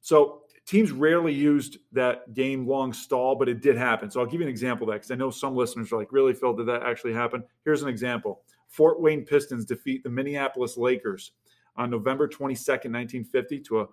So 0.00 0.42
teams 0.66 0.92
rarely 0.92 1.32
used 1.32 1.78
that 1.92 2.32
game 2.34 2.66
long 2.66 2.92
stall, 2.92 3.36
but 3.36 3.48
it 3.48 3.60
did 3.60 3.76
happen. 3.76 4.10
So 4.10 4.20
I'll 4.20 4.26
give 4.26 4.40
you 4.40 4.46
an 4.46 4.50
example 4.50 4.88
of 4.88 4.92
that 4.92 4.98
because 4.98 5.10
I 5.10 5.16
know 5.16 5.30
some 5.30 5.54
listeners 5.54 5.92
are 5.92 5.96
like, 5.96 6.12
really, 6.12 6.32
Phil, 6.32 6.54
did 6.54 6.66
that 6.66 6.82
actually 6.82 7.12
happen? 7.12 7.44
Here's 7.64 7.82
an 7.82 7.88
example 7.88 8.42
Fort 8.68 9.00
Wayne 9.00 9.24
Pistons 9.24 9.64
defeat 9.64 10.02
the 10.02 10.10
Minneapolis 10.10 10.76
Lakers 10.76 11.32
on 11.76 11.90
November 11.90 12.28
22nd, 12.28 12.92
1950, 12.92 13.60
to 13.60 13.80
a 13.80 13.86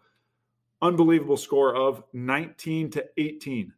unbelievable 0.82 1.38
score 1.38 1.76
of 1.76 2.04
19 2.14 2.92
to 2.92 3.06
18, 3.18 3.74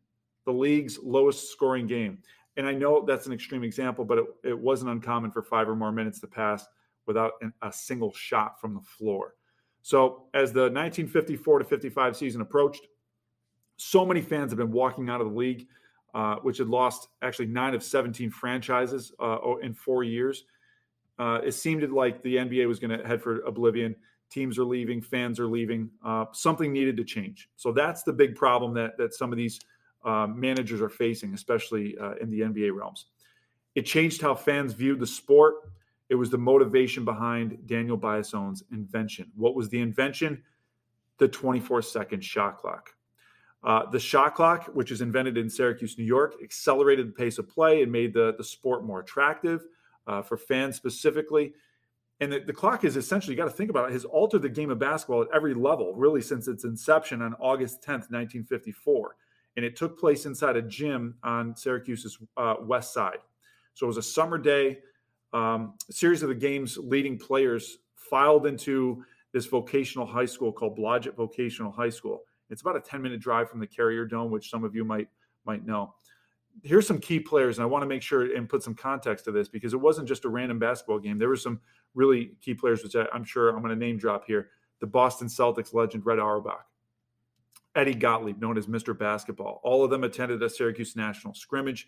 the 0.46 0.52
league's 0.52 1.00
lowest 1.02 1.52
scoring 1.52 1.88
game. 1.88 2.20
And 2.58 2.68
I 2.68 2.74
know 2.74 3.06
that's 3.06 3.25
an 3.25 3.34
extreme 3.34 3.63
example, 3.63 4.03
but 4.03 4.18
it, 4.18 4.25
it 4.44 4.60
wasn't 4.60 4.91
uncommon 4.91 5.32
for 5.32 5.41
five 5.41 5.70
or 5.70 5.75
more 5.75 5.91
minutes 5.91 6.20
to 6.22 6.27
pass 6.27 6.65
without 7.06 7.34
an, 7.41 7.53
a 7.62 7.72
single 7.72 8.13
shot 8.13 8.60
from 8.60 8.74
the 8.74 8.82
floor. 8.82 9.36
So, 9.82 10.25
as 10.34 10.51
the 10.51 10.63
1954 10.63 11.60
to 11.60 11.65
55 11.65 12.18
season 12.18 12.41
approached, 12.41 12.86
so 13.77 14.06
many 14.06 14.22
fans 14.22 14.51
have 14.51 14.58
been 14.58 14.72
walking 14.72 15.10
out 15.10 15.22
of 15.22 15.32
the 15.32 15.38
league, 15.38 15.68
uh, 16.13 16.36
which 16.38 16.58
had 16.58 16.68
lost 16.68 17.08
actually 17.22 17.46
nine 17.46 17.74
of 17.74 17.82
17 17.82 18.29
franchises 18.29 19.13
uh, 19.22 19.38
in 19.62 19.74
four 19.74 20.03
years. 20.03 20.44
Uh, 21.18 21.39
it 21.44 21.53
seemed 21.53 21.89
like 21.91 22.22
the 22.24 22.36
NBA 22.36 22.68
was 22.68 22.79
going 22.79 22.98
to 22.98 23.08
head 23.08 23.22
for 23.22 23.39
oblivion 23.41 23.96
teams 24.29 24.58
are 24.58 24.65
leaving, 24.65 25.01
fans 25.01 25.39
are 25.39 25.48
leaving. 25.48 25.89
Uh, 26.03 26.25
something 26.32 26.72
needed 26.72 26.98
to 26.98 27.03
change. 27.03 27.50
So 27.56 27.72
that's 27.72 28.03
the 28.03 28.13
big 28.13 28.36
problem 28.36 28.74
that 28.75 28.98
that 28.98 29.13
some 29.13 29.32
of 29.32 29.38
these 29.38 29.60
uh, 30.03 30.27
managers 30.27 30.82
are 30.82 30.89
facing, 30.89 31.34
especially 31.34 31.98
uh, 31.98 32.13
in 32.22 32.29
the 32.29 32.41
NBA 32.41 32.75
realms. 32.75 33.08
It 33.75 33.84
changed 33.84 34.22
how 34.22 34.36
fans 34.36 34.74
viewed 34.74 35.00
the 35.00 35.08
sport. 35.08 35.56
It 36.10 36.15
was 36.15 36.29
the 36.29 36.38
motivation 36.38 37.06
behind 37.06 37.58
Daniel 37.65 37.98
Biasone's 37.98 38.63
invention. 38.72 39.32
What 39.36 39.56
was 39.56 39.70
the 39.70 39.79
invention? 39.79 40.44
The 41.18 41.27
24 41.27 41.82
second 41.82 42.24
shot 42.24 42.58
clock. 42.58 42.91
Uh, 43.62 43.89
the 43.89 44.00
shot 44.00 44.36
clock, 44.36 44.68
which 44.74 44.89
is 44.89 45.01
invented 45.01 45.38
in 45.38 45.50
Syracuse, 45.50 45.98
New 45.98 46.06
York, 46.06 46.36
accelerated 46.41 47.10
the 47.10 47.12
pace 47.12 47.38
of 47.38 47.50
play 47.50 47.84
and 47.84 47.91
made 47.91 48.13
the, 48.13 48.34
the 48.38 48.44
sport 48.44 48.86
more 48.86 49.01
attractive 49.01 49.65
uh, 50.08 50.22
for 50.22 50.38
fans 50.38 50.77
specifically 50.77 51.53
and 52.20 52.32
the, 52.32 52.39
the, 52.39 52.53
clock 52.53 52.84
is 52.84 52.98
essentially 52.98 53.34
you 53.34 53.38
got 53.38 53.50
to 53.50 53.56
think 53.56 53.70
about 53.70 53.89
it 53.89 53.94
has 53.94 54.06
altered 54.06 54.41
the 54.41 54.50
game 54.50 54.70
of 54.70 54.79
basketball 54.79 55.22
at 55.22 55.27
every 55.34 55.53
level 55.53 55.94
really 55.96 56.22
since 56.22 56.48
its 56.48 56.63
inception 56.63 57.22
on 57.22 57.34
august 57.36 57.82
10th 57.82 58.12
1954 58.12 59.15
and 59.56 59.65
it 59.65 59.75
took 59.75 60.00
place 60.00 60.25
inside 60.25 60.56
a 60.56 60.62
gym 60.62 61.15
on 61.24 61.56
syracuse's 61.56 62.18
uh, 62.38 62.56
west 62.62 62.94
side 62.94 63.20
so 63.74 63.86
it 63.86 63.88
was 63.88 63.98
a 63.98 64.03
summer 64.03 64.38
day 64.38 64.79
um, 65.34 65.74
a 65.89 65.94
series 65.94 66.24
of 66.24 66.29
the 66.29 66.36
game's 66.36 66.77
leading 66.77 67.18
players 67.18 67.79
filed 67.96 68.48
into 68.48 69.03
this 69.32 69.46
vocational 69.46 70.06
high 70.06 70.25
school 70.25 70.51
called 70.51 70.77
blodgett 70.77 71.15
vocational 71.15 71.72
high 71.72 71.89
school 71.89 72.24
it's 72.50 72.62
about 72.62 72.75
a 72.75 72.82
10 72.82 73.01
minute 73.01 73.20
drive 73.20 73.50
from 73.50 73.60
the 73.60 73.68
carrier 73.68 74.06
dome 74.06 74.32
which 74.32 74.50
some 74.50 74.63
of 74.63 74.75
you 74.75 74.84
might 74.84 75.08
might 75.46 75.65
know 75.65 75.94
here's 76.63 76.88
some 76.88 77.00
key 77.00 77.20
players, 77.20 77.58
and 77.58 77.63
I 77.63 77.68
want 77.68 77.84
to 77.84 77.88
make 77.88 78.01
sure 78.01 78.36
and 78.36 78.48
put 78.48 78.63
some 78.63 78.75
context 78.75 79.25
to 79.25 79.32
this 79.32 79.48
because 79.48 79.74
it 79.74 79.77
wasn't 79.79 80.08
just 80.08 80.25
a 80.25 80.29
random 80.29 80.60
basketball 80.60 81.00
game. 81.00 81.18
There 81.18 81.29
were 81.29 81.36
some 81.36 81.60
really 81.94 82.32
key 82.41 82.53
players, 82.53 82.84
which 82.84 82.96
I, 82.96 83.06
am 83.13 83.24
sure 83.24 83.50
I'm 83.50 83.62
going 83.62 83.70
to 83.70 83.75
name 83.75 83.98
drop 83.98 84.25
here. 84.25 84.50
The 84.79 84.88
Boston 84.88 85.27
Celtics 85.27 85.74
legend 85.74 86.06
Red 86.06 86.20
Auerbach, 86.20 86.65
Eddie 87.76 87.94
Gottlieb, 87.94 88.42
known 88.42 88.58
as 88.58 88.68
Mr. 88.68 88.98
Basketball. 88.98 89.62
All 89.64 89.84
of 89.84 89.90
them 89.90 90.04
attended 90.04 90.42
a 90.42 90.50
Syracuse 90.50 90.96
national 90.96 91.34
scrimmage 91.34 91.88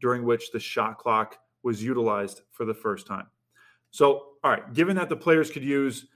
during 0.00 0.24
which 0.24 0.50
the 0.52 0.60
shot 0.60 0.98
clock 0.98 1.38
was 1.62 1.82
utilized 1.82 2.42
for 2.50 2.64
the 2.64 2.74
first 2.74 3.06
time. 3.06 3.26
So, 3.90 4.26
all 4.42 4.50
right, 4.50 4.72
given 4.72 4.96
that 4.96 5.08
the 5.08 5.16
players 5.16 5.50
could 5.50 5.64
use 5.64 6.06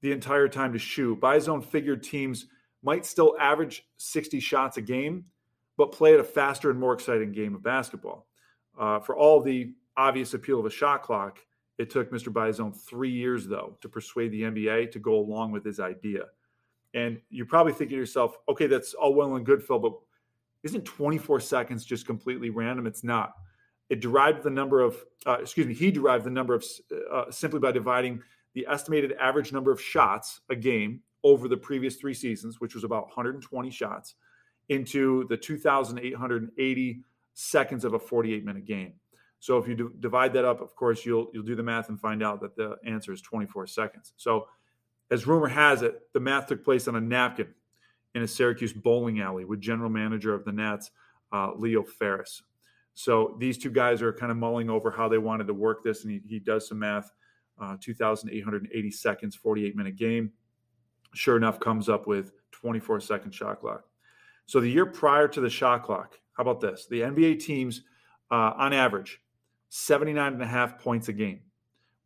the 0.00 0.12
entire 0.12 0.48
time 0.48 0.72
to 0.72 0.78
shoot, 0.78 1.20
Biasone 1.20 1.64
figured 1.64 2.02
teams 2.02 2.46
might 2.82 3.06
still 3.06 3.36
average 3.40 3.82
60 3.96 4.40
shots 4.40 4.76
a 4.76 4.82
game 4.82 5.24
but 5.76 5.92
play 5.92 6.14
at 6.14 6.20
a 6.20 6.24
faster 6.24 6.70
and 6.70 6.78
more 6.78 6.92
exciting 6.92 7.32
game 7.32 7.54
of 7.54 7.62
basketball. 7.62 8.26
Uh, 8.78 9.00
for 9.00 9.16
all 9.16 9.40
the 9.40 9.74
obvious 9.96 10.34
appeal 10.34 10.60
of 10.60 10.66
a 10.66 10.70
shot 10.70 11.02
clock, 11.02 11.38
it 11.78 11.90
took 11.90 12.12
Mr. 12.12 12.32
Biasone 12.32 12.76
three 12.76 13.10
years, 13.10 13.46
though, 13.46 13.76
to 13.80 13.88
persuade 13.88 14.30
the 14.30 14.42
NBA 14.42 14.92
to 14.92 14.98
go 14.98 15.16
along 15.16 15.50
with 15.50 15.64
his 15.64 15.80
idea. 15.80 16.26
And 16.94 17.20
you're 17.28 17.46
probably 17.46 17.72
thinking 17.72 17.96
to 17.96 18.00
yourself, 18.00 18.38
okay, 18.48 18.66
that's 18.66 18.94
all 18.94 19.14
well 19.14 19.34
and 19.36 19.44
good, 19.44 19.62
Phil, 19.62 19.78
but 19.78 19.94
isn't 20.62 20.84
24 20.84 21.40
seconds 21.40 21.84
just 21.84 22.06
completely 22.06 22.50
random? 22.50 22.86
It's 22.86 23.04
not. 23.04 23.32
It 23.90 24.00
derived 24.00 24.42
the 24.42 24.50
number 24.50 24.80
of, 24.80 24.96
uh, 25.26 25.38
excuse 25.40 25.66
me, 25.66 25.74
he 25.74 25.90
derived 25.90 26.24
the 26.24 26.30
number 26.30 26.54
of 26.54 26.64
uh, 27.12 27.30
simply 27.30 27.60
by 27.60 27.72
dividing 27.72 28.22
the 28.54 28.66
estimated 28.70 29.12
average 29.20 29.52
number 29.52 29.70
of 29.70 29.80
shots 29.80 30.40
a 30.48 30.56
game 30.56 31.00
over 31.22 31.48
the 31.48 31.56
previous 31.56 31.96
three 31.96 32.14
seasons, 32.14 32.60
which 32.60 32.74
was 32.74 32.84
about 32.84 33.04
120 33.04 33.70
shots, 33.70 34.14
into 34.68 35.26
the 35.28 35.36
2,880 35.36 37.00
seconds 37.34 37.84
of 37.84 37.94
a 37.94 37.98
48 37.98 38.44
minute 38.44 38.64
game. 38.64 38.92
So 39.40 39.58
if 39.58 39.68
you 39.68 39.92
divide 40.00 40.32
that 40.34 40.46
up, 40.46 40.62
of 40.62 40.74
course, 40.74 41.04
you'll 41.04 41.28
you'll 41.34 41.42
do 41.42 41.54
the 41.54 41.62
math 41.62 41.90
and 41.90 42.00
find 42.00 42.22
out 42.22 42.40
that 42.40 42.56
the 42.56 42.76
answer 42.86 43.12
is 43.12 43.20
24 43.20 43.66
seconds. 43.66 44.14
So, 44.16 44.48
as 45.14 45.28
rumor 45.28 45.48
has 45.48 45.82
it, 45.82 46.12
the 46.12 46.20
math 46.20 46.48
took 46.48 46.64
place 46.64 46.88
on 46.88 46.96
a 46.96 47.00
napkin 47.00 47.46
in 48.16 48.22
a 48.22 48.28
Syracuse 48.28 48.72
bowling 48.72 49.20
alley 49.20 49.44
with 49.44 49.60
general 49.60 49.88
manager 49.88 50.34
of 50.34 50.44
the 50.44 50.52
Nats, 50.52 50.90
uh, 51.32 51.52
Leo 51.56 51.84
Ferris. 51.84 52.42
So 52.94 53.36
these 53.38 53.56
two 53.56 53.70
guys 53.70 54.02
are 54.02 54.12
kind 54.12 54.32
of 54.32 54.38
mulling 54.38 54.68
over 54.68 54.90
how 54.90 55.08
they 55.08 55.18
wanted 55.18 55.46
to 55.46 55.54
work 55.54 55.84
this, 55.84 56.04
and 56.04 56.12
he, 56.12 56.20
he 56.28 56.38
does 56.38 56.68
some 56.68 56.80
math. 56.80 57.10
Uh, 57.60 57.76
2,880 57.80 58.90
seconds, 58.90 59.36
48 59.36 59.76
minute 59.76 59.94
game. 59.94 60.32
Sure 61.12 61.36
enough, 61.36 61.60
comes 61.60 61.88
up 61.88 62.08
with 62.08 62.32
24 62.50 62.98
second 62.98 63.32
shot 63.32 63.60
clock. 63.60 63.84
So 64.46 64.60
the 64.60 64.68
year 64.68 64.86
prior 64.86 65.28
to 65.28 65.40
the 65.40 65.48
shot 65.48 65.84
clock, 65.84 66.18
how 66.32 66.42
about 66.42 66.60
this? 66.60 66.86
The 66.90 67.02
NBA 67.02 67.38
teams, 67.38 67.82
uh, 68.32 68.54
on 68.56 68.72
average, 68.72 69.20
79 69.68 70.32
and 70.32 70.42
a 70.42 70.46
half 70.46 70.80
points 70.80 71.08
a 71.08 71.12
game. 71.12 71.40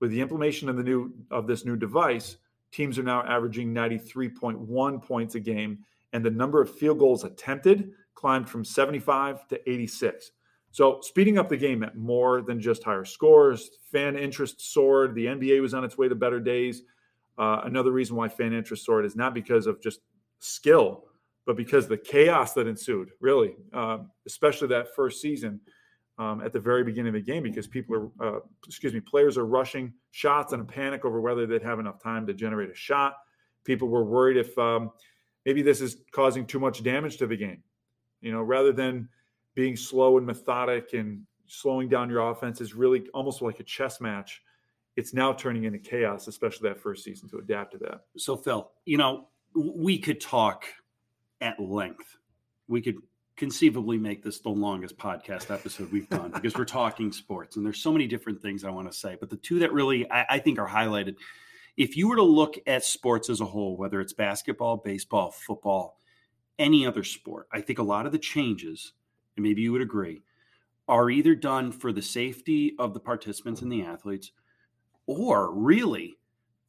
With 0.00 0.11
the 0.11 0.21
implementation 0.21 0.69
of 0.69 0.77
the 0.77 0.83
new 0.83 1.15
of 1.31 1.47
this 1.47 1.65
new 1.65 1.77
device, 1.77 2.37
teams 2.73 2.99
are 2.99 3.03
now 3.03 3.23
averaging 3.25 3.75
93.1 3.75 5.03
points 5.03 5.35
a 5.35 5.41
game, 5.41 5.79
and 6.13 6.25
the 6.25 6.31
number 6.31 6.61
of 6.61 6.75
field 6.75 6.99
goals 6.99 7.25
attempted 7.25 7.93
climbed 8.15 8.49
from 8.49 8.65
75 8.65 9.47
to 9.49 9.71
86. 9.71 10.33
So 10.71 11.01
speeding 11.03 11.39
up 11.39 11.49
the 11.49 11.57
game 11.57 11.81
meant 11.81 11.97
more 11.97 12.43
than 12.43 12.61
just 12.61 12.83
higher 12.83 13.05
scores. 13.05 13.71
Fan 13.91 14.17
interest 14.17 14.61
soared. 14.73 15.15
The 15.15 15.27
NBA 15.27 15.61
was 15.61 15.75
on 15.75 15.85
its 15.85 15.97
way 15.97 16.09
to 16.09 16.15
better 16.15 16.41
days. 16.41 16.83
Uh, 17.39 17.63
another 17.65 17.93
reason 17.93 18.17
why 18.17 18.29
fan 18.29 18.53
interest 18.53 18.85
soared 18.85 19.05
is 19.05 19.17
not 19.17 19.35
because 19.35 19.67
of 19.67 19.81
just 19.81 20.01
skill, 20.41 21.05
but 21.47 21.57
because 21.57 21.89
the 21.89 21.97
chaos 21.97 22.53
that 22.55 22.67
ensued, 22.67 23.11
really, 23.21 23.55
um, 23.73 24.11
especially 24.27 24.69
that 24.69 24.95
first 24.95 25.23
season 25.23 25.61
um, 26.19 26.43
at 26.43 26.53
the 26.53 26.61
very 26.61 26.85
beginning 26.85 27.15
of 27.15 27.15
the 27.15 27.33
game, 27.33 27.43
because 27.43 27.67
people 27.67 28.11
are, 28.21 28.37
uh, 28.37 28.41
excuse 28.67 28.93
me, 28.93 29.01
players 29.01 29.39
are 29.39 29.47
rushing 29.47 29.93
shots 30.11 30.53
in 30.53 30.61
a 30.61 30.65
panic 30.65 31.05
over 31.05 31.21
whether 31.21 31.47
they'd 31.47 31.63
have 31.63 31.79
enough 31.79 32.03
time 32.03 32.27
to 32.27 32.35
generate 32.35 32.71
a 32.71 32.75
shot. 32.75 33.15
People 33.65 33.89
were 33.89 34.05
worried 34.05 34.37
if 34.37 34.57
um, 34.59 34.91
maybe 35.47 35.63
this 35.63 35.81
is 35.81 35.99
causing 36.13 36.45
too 36.45 36.59
much 36.59 36.83
damage 36.83 37.19
to 37.19 37.27
the 37.27 37.37
game. 37.37 37.63
You 38.21 38.33
know, 38.33 38.43
rather 38.43 38.73
than 38.73 39.09
being 39.55 39.77
slow 39.77 40.19
and 40.19 40.27
methodic 40.27 40.93
and 40.93 41.23
slowing 41.47 41.89
down 41.89 42.11
your 42.11 42.31
offense 42.31 42.61
is 42.61 42.75
really 42.75 43.07
almost 43.15 43.43
like 43.43 43.61
a 43.61 43.65
chess 43.65 44.01
match. 44.01 44.43
It's 44.97 45.15
now 45.15 45.33
turning 45.33 45.65
into 45.65 45.79
chaos, 45.79 46.27
especially 46.27 46.69
that 46.69 46.81
first 46.81 47.05
season 47.05 47.29
to 47.31 47.39
adapt 47.39 47.73
to 47.73 47.79
that. 47.79 48.01
So, 48.17 48.37
Phil, 48.37 48.71
you 48.85 48.99
know, 48.99 49.29
we 49.55 49.99
could 49.99 50.21
talk 50.21 50.65
at 51.41 51.59
length. 51.61 52.17
We 52.67 52.83
could 52.83 52.97
conceivably 53.38 53.97
make 53.97 54.23
this 54.23 54.40
the 54.40 54.49
longest 54.49 54.99
podcast 54.99 55.52
episode 55.54 55.90
we've 55.92 56.09
done 56.09 56.30
because 56.33 56.57
we're 56.57 56.64
talking 56.64 57.12
sports 57.12 57.57
and 57.57 57.64
there's 57.64 57.80
so 57.80 57.92
many 57.92 58.07
different 58.07 58.42
things 58.42 58.64
I 58.64 58.71
want 58.71 58.90
to 58.90 58.97
say. 58.97 59.16
But 59.18 59.30
the 59.30 59.37
two 59.37 59.61
that 59.61 59.73
really 59.73 60.11
I, 60.11 60.26
I, 60.28 60.38
think 60.40 60.59
are 60.59 60.68
highlighted, 60.68 61.14
if 61.76 61.97
you 61.97 62.09
were 62.09 62.16
to 62.16 62.23
look 62.23 62.57
at 62.66 62.85
sports 62.85 63.30
as 63.30 63.40
a 63.40 63.47
whole, 63.47 63.76
whether 63.76 64.00
it's 64.00 64.12
basketball, 64.12 64.76
baseball, 64.76 65.30
football, 65.30 66.00
any 66.59 66.85
other 66.87 67.04
sport, 67.04 67.47
I 67.52 67.61
think 67.61 67.78
a 67.78 67.85
lot 67.85 68.04
of 68.04 68.12
the 68.12 68.18
changes, 68.18 68.92
and 69.37 69.45
maybe 69.45 69.62
you 69.62 69.73
would 69.73 69.83
agree, 69.83 70.23
are 70.88 71.09
either 71.09 71.37
done 71.37 71.71
for 71.71 71.92
the 71.92 72.02
safety 72.02 72.75
of 72.78 72.92
the 72.92 73.00
participants 73.00 73.62
and 73.62 73.71
the 73.71 73.85
athletes, 73.85 74.33
or 75.07 75.54
really 75.54 76.18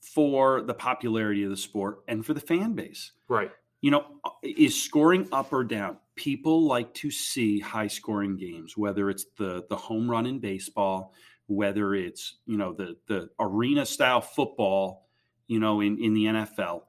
for 0.01 0.61
the 0.61 0.73
popularity 0.73 1.43
of 1.43 1.49
the 1.49 1.57
sport 1.57 2.03
and 2.07 2.25
for 2.25 2.35
the 2.35 2.39
fan 2.39 2.73
base. 2.73 3.11
Right 3.27 3.51
you 3.81 3.91
know, 3.91 4.05
is 4.43 4.81
scoring 4.81 5.27
up 5.31 5.53
or 5.53 5.63
down? 5.63 5.97
People 6.19 6.67
like 6.67 6.93
to 6.95 7.09
see 7.09 7.59
high 7.61 7.87
scoring 7.87 8.35
games, 8.35 8.75
whether 8.75 9.09
it's 9.09 9.25
the 9.37 9.63
the 9.69 9.77
home 9.77 10.11
run 10.11 10.25
in 10.25 10.39
baseball, 10.39 11.13
whether 11.47 11.95
it's 11.95 12.39
you 12.45 12.57
know 12.57 12.73
the 12.73 12.97
the 13.07 13.29
arena 13.39 13.85
style 13.85 14.19
football, 14.21 15.07
you 15.47 15.59
know, 15.59 15.79
in 15.79 15.97
in 15.97 16.13
the 16.13 16.25
NFL. 16.25 16.81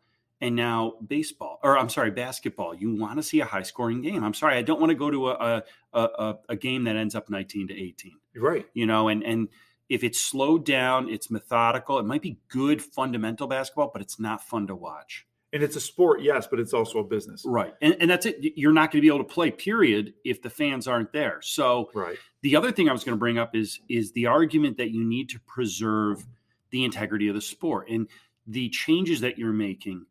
and 0.42 0.56
now 0.56 0.94
baseball 1.06 1.58
or 1.62 1.78
i'm 1.78 1.88
sorry 1.88 2.10
basketball. 2.10 2.74
You 2.74 2.96
want 2.96 3.18
to 3.18 3.22
see 3.22 3.40
a 3.40 3.44
high 3.44 3.62
scoring 3.62 4.00
game. 4.02 4.24
I'm 4.24 4.34
sorry 4.34 4.56
i 4.56 4.62
don't 4.62 4.80
want 4.80 4.90
to 4.90 4.96
go 4.96 5.10
to 5.10 5.28
a, 5.30 5.62
a, 5.92 6.00
a, 6.00 6.38
a 6.50 6.56
game 6.56 6.84
that 6.84 6.96
ends 6.96 7.14
up 7.14 7.30
19 7.30 7.68
to 7.68 7.74
18 7.74 8.12
right. 8.36 8.66
You 8.74 8.86
know 8.86 9.08
and 9.08 9.22
and 9.22 9.48
if 9.88 10.02
it's 10.02 10.20
slowed 10.20 10.64
down 10.64 11.08
it's 11.08 11.30
methodical. 11.30 11.98
It 11.98 12.06
might 12.06 12.22
be 12.22 12.38
good 12.48 12.80
fundamental 12.82 13.46
basketball 13.46 13.90
but 13.92 14.02
it's 14.02 14.18
not 14.18 14.42
fun 14.42 14.66
to 14.68 14.74
watch 14.74 15.26
and 15.52 15.62
it's 15.62 15.76
a 15.76 15.80
sport 15.80 16.22
yes 16.22 16.46
but 16.46 16.60
it's 16.60 16.72
also 16.72 16.98
a 16.98 17.04
business 17.04 17.44
right 17.46 17.74
and, 17.80 17.96
and 18.00 18.10
that's 18.10 18.26
it 18.26 18.36
you're 18.56 18.72
not 18.72 18.90
going 18.90 18.98
to 18.98 19.02
be 19.02 19.08
able 19.08 19.24
to 19.24 19.32
play 19.32 19.50
period 19.50 20.14
if 20.24 20.42
the 20.42 20.50
fans 20.50 20.86
aren't 20.86 21.12
there 21.12 21.40
so 21.42 21.90
right 21.94 22.18
the 22.42 22.56
other 22.56 22.72
thing 22.72 22.88
i 22.88 22.92
was 22.92 23.04
going 23.04 23.16
to 23.16 23.20
bring 23.20 23.38
up 23.38 23.54
is 23.54 23.80
is 23.88 24.12
the 24.12 24.26
argument 24.26 24.76
that 24.76 24.90
you 24.90 25.04
need 25.04 25.28
to 25.28 25.40
preserve 25.40 26.24
the 26.70 26.84
integrity 26.84 27.28
of 27.28 27.34
the 27.34 27.40
sport 27.40 27.88
and 27.88 28.08
the 28.46 28.68
changes 28.68 29.20
that 29.20 29.38
you're 29.38 29.52
making 29.52 30.06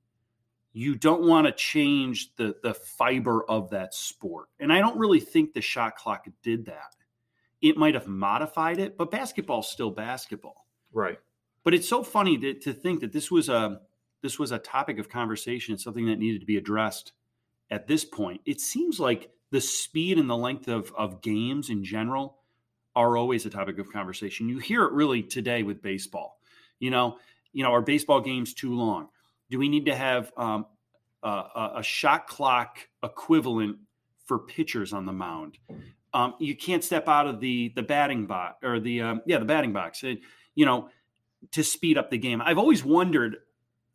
you 0.73 0.95
don't 0.95 1.23
want 1.23 1.47
to 1.47 1.51
change 1.51 2.35
the 2.35 2.55
the 2.61 2.73
fiber 2.73 3.43
of 3.49 3.71
that 3.71 3.93
sport. 3.93 4.47
And 4.59 4.71
I 4.71 4.79
don't 4.79 4.97
really 4.97 5.19
think 5.19 5.53
the 5.53 5.61
shot 5.61 5.95
clock 5.95 6.25
did 6.43 6.65
that. 6.65 6.95
It 7.61 7.75
might 7.75 7.95
have 7.95 8.07
modified 8.07 8.79
it, 8.79 8.97
but 8.97 9.11
basketball's 9.11 9.69
still 9.69 9.91
basketball. 9.91 10.67
Right. 10.93 11.19
But 11.63 11.73
it's 11.73 11.89
so 11.89 12.03
funny 12.03 12.37
to, 12.37 12.53
to 12.53 12.73
think 12.73 13.01
that 13.01 13.11
this 13.11 13.29
was 13.29 13.49
a 13.49 13.81
this 14.21 14.39
was 14.39 14.51
a 14.51 14.59
topic 14.59 14.99
of 14.99 15.09
conversation, 15.09 15.77
something 15.77 16.07
that 16.07 16.19
needed 16.19 16.41
to 16.41 16.45
be 16.45 16.57
addressed 16.57 17.13
at 17.71 17.87
this 17.87 18.03
point. 18.03 18.41
It 18.45 18.61
seems 18.61 18.99
like 18.99 19.31
the 19.51 19.61
speed 19.61 20.17
and 20.17 20.29
the 20.29 20.37
length 20.37 20.67
of, 20.67 20.91
of 20.97 21.21
games 21.21 21.69
in 21.69 21.83
general 21.83 22.37
are 22.95 23.17
always 23.17 23.45
a 23.45 23.49
topic 23.49 23.79
of 23.79 23.91
conversation. 23.91 24.49
You 24.49 24.59
hear 24.59 24.83
it 24.83 24.91
really 24.91 25.23
today 25.23 25.63
with 25.63 25.81
baseball. 25.81 26.39
You 26.79 26.91
know, 26.91 27.17
you 27.53 27.63
know, 27.63 27.73
are 27.73 27.81
baseball 27.81 28.21
games 28.21 28.53
too 28.53 28.75
long? 28.75 29.09
do 29.49 29.57
we 29.57 29.69
need 29.69 29.85
to 29.85 29.95
have 29.95 30.31
um, 30.37 30.65
a, 31.23 31.71
a, 31.77 31.83
shot 31.83 32.27
clock 32.27 32.87
equivalent 33.03 33.77
for 34.25 34.39
pitchers 34.39 34.93
on 34.93 35.05
the 35.05 35.11
mound? 35.11 35.57
Um, 36.13 36.35
you 36.39 36.55
can't 36.55 36.83
step 36.83 37.07
out 37.07 37.27
of 37.27 37.39
the 37.39 37.71
the 37.75 37.83
batting 37.83 38.25
box 38.25 38.63
or 38.63 38.79
the 38.79 39.01
um, 39.01 39.21
yeah 39.25 39.39
the 39.39 39.45
batting 39.45 39.73
box. 39.73 40.03
And, 40.03 40.19
you 40.55 40.65
know, 40.65 40.89
to 41.51 41.63
speed 41.63 41.97
up 41.97 42.09
the 42.09 42.17
game. 42.17 42.41
I've 42.41 42.57
always 42.57 42.83
wondered 42.83 43.37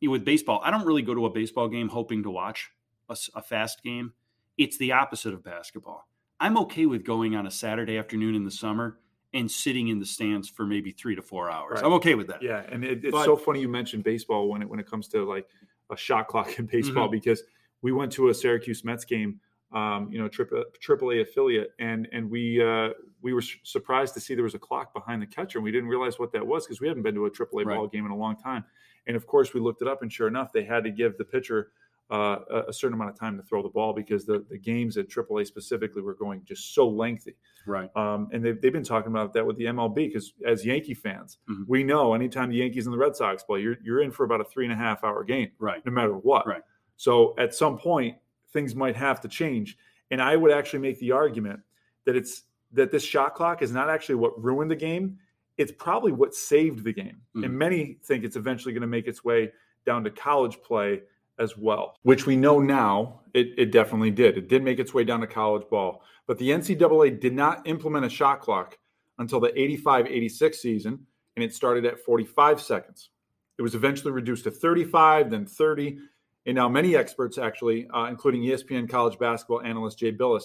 you 0.01 0.09
know, 0.09 0.13
with 0.13 0.25
baseball. 0.25 0.61
I 0.65 0.71
don't 0.71 0.87
really 0.87 1.03
go 1.03 1.15
to 1.15 1.27
a 1.27 1.31
baseball 1.31 1.69
game 1.69 1.89
hoping 1.89 2.23
to 2.25 2.31
watch 2.31 2.71
a, 3.09 3.17
a 3.35 3.43
fast 3.43 3.83
game. 3.83 4.13
It's 4.57 4.77
the 4.79 4.93
opposite 4.93 5.35
of 5.35 5.43
basketball. 5.43 6.09
I'm 6.41 6.59
okay 6.59 6.87
with 6.87 7.05
going 7.05 7.35
on 7.35 7.47
a 7.47 7.51
Saturday 7.51 7.99
afternoon 7.99 8.35
in 8.35 8.45
the 8.45 8.51
summer 8.51 8.99
and 9.33 9.51
sitting 9.51 9.89
in 9.89 9.99
the 9.99 10.07
stands 10.07 10.49
for 10.49 10.65
maybe 10.65 10.93
three 10.93 11.17
to 11.17 11.23
four 11.23 11.51
hours. 11.51 11.77
Right. 11.77 11.85
I'm 11.85 11.93
okay 11.95 12.15
with 12.15 12.29
that. 12.29 12.43
Yeah, 12.43 12.63
and 12.71 12.85
it, 12.85 13.05
it's 13.05 13.13
but, 13.13 13.25
so 13.25 13.37
funny 13.37 13.61
you 13.61 13.69
mentioned 13.69 14.05
baseball 14.05 14.49
when 14.49 14.63
it 14.63 14.69
when 14.69 14.79
it 14.79 14.89
comes 14.89 15.09
to 15.09 15.25
like 15.25 15.47
a 15.91 15.97
shot 15.97 16.29
clock 16.29 16.59
in 16.59 16.67
baseball 16.67 17.07
mm-hmm. 17.07 17.13
because 17.13 17.43
we 17.83 17.93
went 17.93 18.13
to 18.13 18.29
a 18.29 18.35
Syracuse 18.35 18.85
Mets 18.85 19.05
game, 19.05 19.41
um, 19.73 20.09
you 20.11 20.19
know, 20.19 20.29
triple 20.29 20.65
triple 20.81 21.11
A 21.11 21.21
affiliate, 21.21 21.73
and 21.79 22.09
and 22.13 22.31
we 22.31 22.63
uh, 22.63 22.91
we 23.23 23.35
were 23.35 23.43
surprised 23.43 24.15
to 24.15 24.21
see 24.21 24.35
there 24.35 24.45
was 24.45 24.55
a 24.55 24.59
clock 24.59 24.95
behind 24.95 25.21
the 25.21 25.27
catcher, 25.27 25.59
and 25.59 25.65
we 25.65 25.73
didn't 25.73 25.89
realize 25.89 26.19
what 26.19 26.33
that 26.33 26.47
was 26.47 26.65
because 26.65 26.81
we 26.81 26.89
hadn't 26.89 27.03
been 27.03 27.15
to 27.15 27.27
a 27.27 27.31
triple 27.31 27.59
A 27.59 27.65
right. 27.65 27.77
ball 27.77 27.89
game 27.89 28.07
in 28.07 28.13
a 28.13 28.17
long 28.17 28.37
time. 28.37 28.65
And 29.07 29.17
of 29.17 29.27
course, 29.27 29.55
we 29.55 29.61
looked 29.61 29.83
it 29.83 29.89
up, 29.89 30.03
and 30.03 30.13
sure 30.13 30.29
enough, 30.29 30.53
they 30.53 30.65
had 30.65 30.85
to 30.85 30.91
give 30.91 31.19
the 31.19 31.25
pitcher 31.25 31.73
uh, 32.11 32.63
a 32.69 32.73
certain 32.73 32.95
amount 32.95 33.11
of 33.11 33.19
time 33.19 33.37
to 33.37 33.43
throw 33.43 33.63
the 33.63 33.69
ball 33.69 33.93
because 33.93 34.27
the, 34.27 34.45
the 34.51 34.59
games 34.59 34.97
at 34.99 35.09
AAA 35.09 35.47
specifically 35.47 36.03
were 36.03 36.15
going 36.15 36.43
just 36.45 36.75
so 36.75 36.87
lengthy. 36.87 37.35
Right. 37.67 37.89
Um, 37.97 38.29
and 38.33 38.45
they've, 38.45 38.61
they've 38.61 38.73
been 38.73 38.85
talking 38.85 39.11
about 39.11 39.33
that 39.33 39.47
with 39.47 39.57
the 39.57 39.65
MLB 39.65 39.95
because 39.95 40.35
as 40.47 40.67
Yankee 40.67 40.95
fans, 40.95 41.39
mm-hmm. 41.51 41.63
we 41.67 41.83
know 41.83 42.13
anytime 42.13 42.51
the 42.51 42.57
Yankees 42.57 42.87
and 42.87 42.93
the 42.93 42.99
Red 42.99 43.17
Sox 43.17 43.43
play, 43.43 43.61
you're, 43.61 43.77
you're 43.83 44.03
in 44.03 44.11
for 44.11 44.25
about 44.25 44.43
a 44.43 44.45
three 44.45 44.65
and 44.65 44.73
a 44.73 44.77
half 44.77 45.03
hour 45.03 45.25
game. 45.25 45.51
Right. 45.59 45.85
No 45.87 45.93
matter 45.93 46.13
what. 46.13 46.47
Right. 46.47 46.63
So 46.97 47.35
at 47.39 47.55
some 47.55 47.79
point, 47.79 48.17
things 48.53 48.75
might 48.75 48.97
have 48.97 49.21
to 49.23 49.29
change. 49.29 49.79
And 50.11 50.21
I 50.21 50.37
would 50.37 50.53
actually 50.53 50.81
make 50.81 51.01
the 51.01 51.12
argument 51.12 51.61
that 52.05 52.17
it's 52.17 52.43
that 52.73 52.90
this 52.90 53.03
shot 53.03 53.35
clock 53.35 53.62
is 53.62 53.73
not 53.73 53.88
actually 53.88 54.17
what 54.17 54.40
ruined 54.43 54.71
the 54.71 54.77
game. 54.77 55.19
It's 55.57 55.73
probably 55.73 56.12
what 56.12 56.35
saved 56.35 56.85
the 56.85 56.93
game. 56.93 57.21
Mm-hmm. 57.37 57.45
And 57.45 57.59
many 57.59 57.99
think 58.05 58.25
it's 58.25 58.37
eventually 58.37 58.73
going 58.73 58.83
to 58.83 58.88
make 58.88 59.07
its 59.07 59.25
way 59.25 59.53
down 59.87 60.05
to 60.05 60.11
college 60.11 60.59
play 60.62 61.03
as 61.38 61.57
well, 61.57 61.97
which 62.03 62.27
we 62.27 62.37
know 62.37 62.61
now 62.61 63.21
it, 63.35 63.49
it 63.59 63.73
definitely 63.73 64.11
did. 64.11 64.38
It 64.38 64.49
did 64.49 64.62
make 64.62 64.79
its 64.79 64.95
way 64.95 65.05
down 65.05 65.21
to 65.21 65.27
college 65.27 65.69
ball. 65.69 66.03
But 66.27 66.38
the 66.38 66.51
NCAA 66.51 67.21
did 67.21 67.35
not 67.35 67.67
implement 67.67 68.07
a 68.07 68.09
shot 68.09 68.40
clock 68.40 68.79
until 69.19 69.40
the 69.40 69.59
85 69.61 70.07
86 70.07 70.61
season, 70.61 71.07
and 71.37 71.45
it 71.45 71.55
started 71.55 71.85
at 71.85 72.01
45 72.01 72.61
seconds. 72.61 73.11
It 73.59 73.62
was 73.62 73.75
eventually 73.75 74.12
reduced 74.12 74.45
to 74.45 74.51
35, 74.51 75.31
then 75.31 75.47
30. 75.47 75.99
And 76.47 76.57
now 76.57 76.69
many 76.69 76.97
experts, 76.97 77.38
actually, 77.38 77.88
uh, 77.88 78.07
including 78.07 78.43
ESPN 78.43 78.88
college 78.88 79.19
basketball 79.19 79.62
analyst 79.62 79.99
Jay 79.99 80.12
Bilas, 80.12 80.45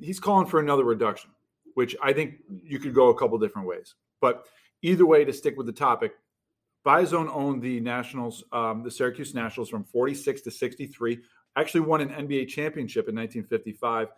he's 0.00 0.20
calling 0.20 0.46
for 0.46 0.60
another 0.60 0.84
reduction, 0.84 1.30
which 1.74 1.96
I 2.02 2.12
think 2.12 2.36
you 2.62 2.78
could 2.78 2.94
go 2.94 3.08
a 3.08 3.18
couple 3.18 3.38
different 3.38 3.66
ways. 3.66 3.94
But 4.22 4.46
either 4.80 5.04
way, 5.04 5.26
to 5.26 5.32
stick 5.34 5.58
with 5.58 5.66
the 5.66 5.72
topic, 5.72 6.12
Biasone 6.86 7.28
owned 7.30 7.60
the 7.60 7.80
Nationals, 7.80 8.42
um, 8.52 8.82
the 8.82 8.90
Syracuse 8.90 9.34
Nationals, 9.34 9.68
from 9.68 9.84
46 9.84 10.40
to 10.42 10.50
63. 10.50 11.18
Actually, 11.56 11.80
won 11.80 12.00
an 12.00 12.08
NBA 12.08 12.48
championship 12.48 13.08
in 13.08 13.14
1955, 13.14 14.08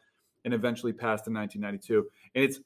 and 0.44 0.54
eventually 0.54 0.92
passed 0.92 1.26
in 1.26 1.34
1992. 1.34 2.08
And 2.36 2.44
it's 2.44 2.60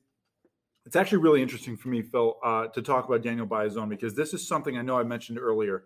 it's 0.85 0.96
actually 0.96 1.18
really 1.18 1.42
interesting 1.42 1.77
for 1.77 1.88
me, 1.88 2.03
Phil, 2.03 2.37
uh, 2.42 2.68
to 2.68 2.81
talk 2.81 3.07
about 3.07 3.22
Daniel 3.22 3.46
Biasone 3.46 3.90
because 3.90 4.14
this 4.14 4.33
is 4.33 4.46
something 4.46 4.79
I 4.79 4.83
know 4.83 4.98
I 4.98 5.03
mentioned 5.03 5.38
earlier. 5.38 5.85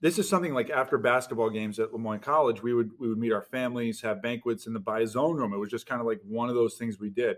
This 0.00 0.18
is 0.18 0.28
something 0.28 0.52
like 0.52 0.68
after 0.68 0.98
basketball 0.98 1.48
games 1.48 1.78
at 1.78 1.92
Le 1.92 1.98
Moyne 1.98 2.18
College, 2.18 2.62
we 2.62 2.74
would 2.74 2.90
we 2.98 3.08
would 3.08 3.18
meet 3.18 3.32
our 3.32 3.42
families, 3.42 4.00
have 4.02 4.22
banquets 4.22 4.66
in 4.66 4.72
the 4.72 4.80
Biasone 4.80 5.36
room. 5.36 5.54
It 5.54 5.58
was 5.58 5.70
just 5.70 5.86
kind 5.86 6.00
of 6.00 6.06
like 6.06 6.20
one 6.26 6.48
of 6.48 6.54
those 6.54 6.76
things 6.76 6.98
we 6.98 7.08
did. 7.08 7.36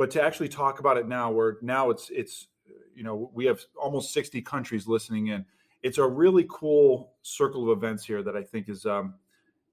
But 0.00 0.10
to 0.12 0.22
actually 0.22 0.48
talk 0.48 0.80
about 0.80 0.96
it 0.96 1.06
now, 1.06 1.30
where 1.30 1.58
now 1.60 1.90
it's 1.90 2.08
it's 2.08 2.46
you 2.94 3.04
know 3.04 3.30
we 3.34 3.44
have 3.44 3.60
almost 3.78 4.14
60 4.14 4.40
countries 4.40 4.88
listening 4.88 5.26
in. 5.26 5.44
It's 5.82 5.98
a 5.98 6.06
really 6.06 6.46
cool 6.48 7.12
circle 7.20 7.70
of 7.70 7.76
events 7.76 8.06
here 8.06 8.22
that 8.22 8.34
i 8.34 8.42
think 8.42 8.70
is 8.70 8.86
um, 8.86 9.16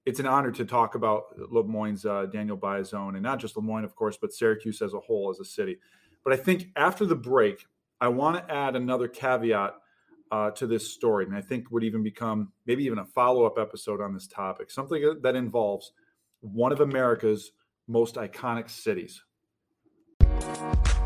it's 0.04 0.20
an 0.20 0.26
honor 0.26 0.52
to 0.52 0.66
talk 0.66 0.96
about 0.96 1.22
le 1.50 1.64
moyne's 1.64 2.04
uh, 2.04 2.26
daniel 2.26 2.58
biasone 2.58 3.14
and 3.14 3.22
not 3.22 3.38
just 3.38 3.56
lemoyne 3.56 3.84
of 3.84 3.96
course 3.96 4.18
but 4.20 4.34
syracuse 4.34 4.82
as 4.82 4.92
a 4.92 5.00
whole 5.00 5.30
as 5.30 5.40
a 5.40 5.46
city. 5.46 5.78
But 6.24 6.34
i 6.34 6.36
think 6.36 6.72
after 6.76 7.06
the 7.06 7.16
break 7.16 7.64
i 8.02 8.08
want 8.08 8.36
to 8.36 8.54
add 8.54 8.76
another 8.76 9.08
caveat 9.08 9.76
uh, 10.30 10.50
to 10.50 10.66
this 10.66 10.92
story 10.92 11.24
and 11.24 11.34
i 11.34 11.40
think 11.40 11.70
would 11.70 11.84
even 11.84 12.02
become 12.02 12.52
maybe 12.66 12.84
even 12.84 12.98
a 12.98 13.06
follow-up 13.06 13.58
episode 13.58 14.02
on 14.02 14.12
this 14.12 14.26
topic 14.26 14.70
something 14.70 15.20
that 15.22 15.36
involves 15.36 15.92
one 16.40 16.70
of 16.70 16.82
america's 16.82 17.52
most 17.86 18.16
iconic 18.16 18.68
cities 18.68 19.22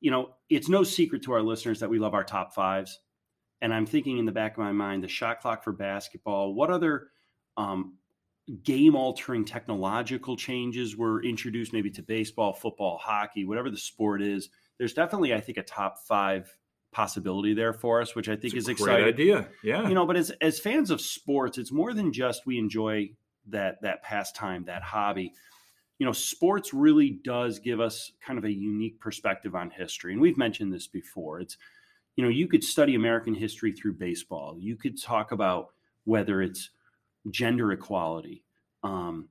you 0.00 0.10
know, 0.10 0.34
it's 0.48 0.68
no 0.68 0.82
secret 0.82 1.22
to 1.24 1.32
our 1.32 1.42
listeners 1.42 1.80
that 1.80 1.90
we 1.90 1.98
love 1.98 2.14
our 2.14 2.24
top 2.24 2.54
fives. 2.54 3.00
And 3.60 3.72
I'm 3.72 3.86
thinking 3.86 4.18
in 4.18 4.26
the 4.26 4.32
back 4.32 4.52
of 4.52 4.58
my 4.58 4.72
mind, 4.72 5.02
the 5.02 5.08
shot 5.08 5.40
clock 5.40 5.64
for 5.64 5.72
basketball, 5.72 6.54
what 6.54 6.70
other 6.70 7.08
um, 7.56 7.96
game 8.62 8.94
altering 8.94 9.44
technological 9.44 10.36
changes 10.36 10.96
were 10.96 11.22
introduced 11.24 11.72
maybe 11.72 11.90
to 11.90 12.02
baseball, 12.02 12.52
football, 12.52 12.98
hockey, 12.98 13.44
whatever 13.44 13.70
the 13.70 13.78
sport 13.78 14.22
is. 14.22 14.50
There's 14.78 14.92
definitely, 14.92 15.32
I 15.32 15.40
think, 15.40 15.58
a 15.58 15.62
top 15.62 15.98
five 16.06 16.54
possibility 16.92 17.54
there 17.54 17.72
for 17.72 18.00
us, 18.00 18.14
which 18.14 18.28
I 18.28 18.36
think 18.36 18.54
it's 18.54 18.64
is 18.64 18.68
exciting. 18.68 19.06
idea. 19.06 19.48
Yeah. 19.62 19.88
You 19.88 19.94
know, 19.94 20.06
but 20.06 20.16
as 20.16 20.30
as 20.40 20.58
fans 20.58 20.90
of 20.90 21.00
sports, 21.00 21.58
it's 21.58 21.72
more 21.72 21.92
than 21.94 22.12
just 22.12 22.46
we 22.46 22.58
enjoy 22.58 23.10
that 23.48 23.80
that 23.82 24.02
pastime, 24.02 24.64
that 24.64 24.82
hobby 24.82 25.32
you 25.98 26.04
know, 26.04 26.12
sports 26.12 26.74
really 26.74 27.10
does 27.24 27.58
give 27.58 27.80
us 27.80 28.12
kind 28.24 28.38
of 28.38 28.44
a 28.44 28.52
unique 28.52 29.00
perspective 29.00 29.54
on 29.54 29.70
history. 29.70 30.12
And 30.12 30.20
we've 30.20 30.36
mentioned 30.36 30.72
this 30.72 30.86
before. 30.86 31.40
It's, 31.40 31.56
you 32.16 32.24
know, 32.24 32.30
you 32.30 32.48
could 32.48 32.62
study 32.62 32.94
American 32.94 33.34
history 33.34 33.72
through 33.72 33.94
baseball. 33.94 34.56
You 34.58 34.76
could 34.76 35.00
talk 35.00 35.32
about 35.32 35.70
whether 36.04 36.42
it's 36.42 36.70
gender 37.30 37.72
equality, 37.72 38.44
um, 38.82 39.28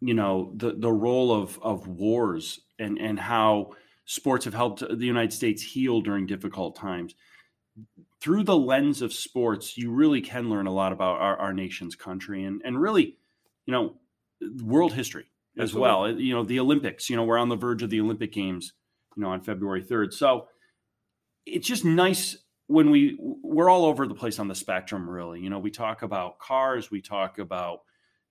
you 0.00 0.14
know, 0.14 0.52
the 0.56 0.72
the 0.72 0.92
role 0.92 1.32
of 1.32 1.58
of 1.62 1.86
wars 1.88 2.60
and 2.78 2.98
and 2.98 3.18
how 3.18 3.70
sports 4.04 4.44
have 4.44 4.52
helped 4.54 4.80
the 4.80 5.06
United 5.06 5.32
States 5.32 5.62
heal 5.62 6.00
during 6.00 6.26
difficult 6.26 6.76
times. 6.76 7.14
Through 8.20 8.44
the 8.44 8.56
lens 8.56 9.00
of 9.00 9.12
sports, 9.12 9.78
you 9.78 9.90
really 9.90 10.20
can 10.20 10.50
learn 10.50 10.66
a 10.66 10.72
lot 10.72 10.92
about 10.92 11.20
our, 11.20 11.36
our 11.36 11.52
nation's 11.52 11.94
country 11.94 12.44
and 12.44 12.60
and 12.64 12.80
really, 12.80 13.16
you 13.64 13.72
know, 13.72 13.96
world 14.62 14.92
history 14.92 15.26
as 15.58 15.70
Absolutely. 15.70 15.80
well. 15.80 16.10
You 16.10 16.34
know, 16.34 16.44
the 16.44 16.60
Olympics. 16.60 17.08
You 17.08 17.16
know, 17.16 17.24
we're 17.24 17.38
on 17.38 17.48
the 17.48 17.56
verge 17.56 17.82
of 17.82 17.90
the 17.90 18.00
Olympic 18.00 18.32
Games. 18.32 18.72
You 19.16 19.22
know, 19.22 19.30
on 19.30 19.40
February 19.40 19.82
third. 19.82 20.12
So 20.12 20.48
it's 21.46 21.66
just 21.66 21.84
nice 21.84 22.36
when 22.66 22.90
we 22.90 23.16
we're 23.20 23.70
all 23.70 23.84
over 23.84 24.06
the 24.06 24.14
place 24.14 24.38
on 24.38 24.48
the 24.48 24.54
spectrum. 24.54 25.08
Really, 25.08 25.40
you 25.40 25.50
know, 25.50 25.58
we 25.58 25.70
talk 25.70 26.02
about 26.02 26.38
cars, 26.38 26.90
we 26.90 27.00
talk 27.00 27.38
about 27.38 27.80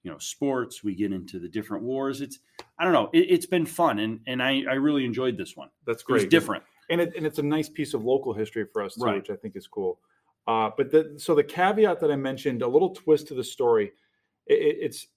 you 0.04 0.12
know 0.12 0.18
sports, 0.20 0.84
we 0.84 0.94
get 0.94 1.12
into 1.12 1.40
the 1.40 1.48
different 1.48 1.84
wars. 1.84 2.22
It's 2.22 2.40
I 2.78 2.84
don't 2.84 2.94
know. 2.94 3.10
It, 3.14 3.32
has 3.32 3.46
been 3.46 3.66
fun, 3.66 4.00
and 4.00 4.20
and 4.28 4.44
I 4.44 4.64
I 4.70 4.74
really 4.74 5.06
enjoyed 5.06 5.38
this 5.38 5.56
one. 5.56 5.70
That's 5.88 6.04
great. 6.04 6.24
It's 6.24 6.30
different, 6.30 6.64
and 6.90 7.02
it, 7.02 7.14
and 7.18 7.26
it's 7.26 7.40
a 7.40 7.44
nice 7.44 7.70
piece 7.70 7.94
of 7.94 8.04
local 8.04 8.34
history 8.34 8.66
for 8.72 8.84
us 8.84 8.96
too, 8.96 9.06
right. 9.06 9.16
which 9.16 9.30
I 9.30 9.36
think 9.36 9.56
is 9.56 9.68
cool. 9.68 10.00
Uh, 10.48 10.70
but 10.78 10.92
the, 10.92 11.16
so 11.18 11.34
the 11.34 11.44
caveat 11.44 12.00
that 12.00 12.12
I 12.12 12.16
mentioned, 12.16 12.62
a 12.62 12.68
little 12.68 12.94
twist 12.94 13.28
to 13.30 13.34
the 13.34 13.44
story, 13.44 13.94
it, 14.46 14.78
it's 14.80 15.08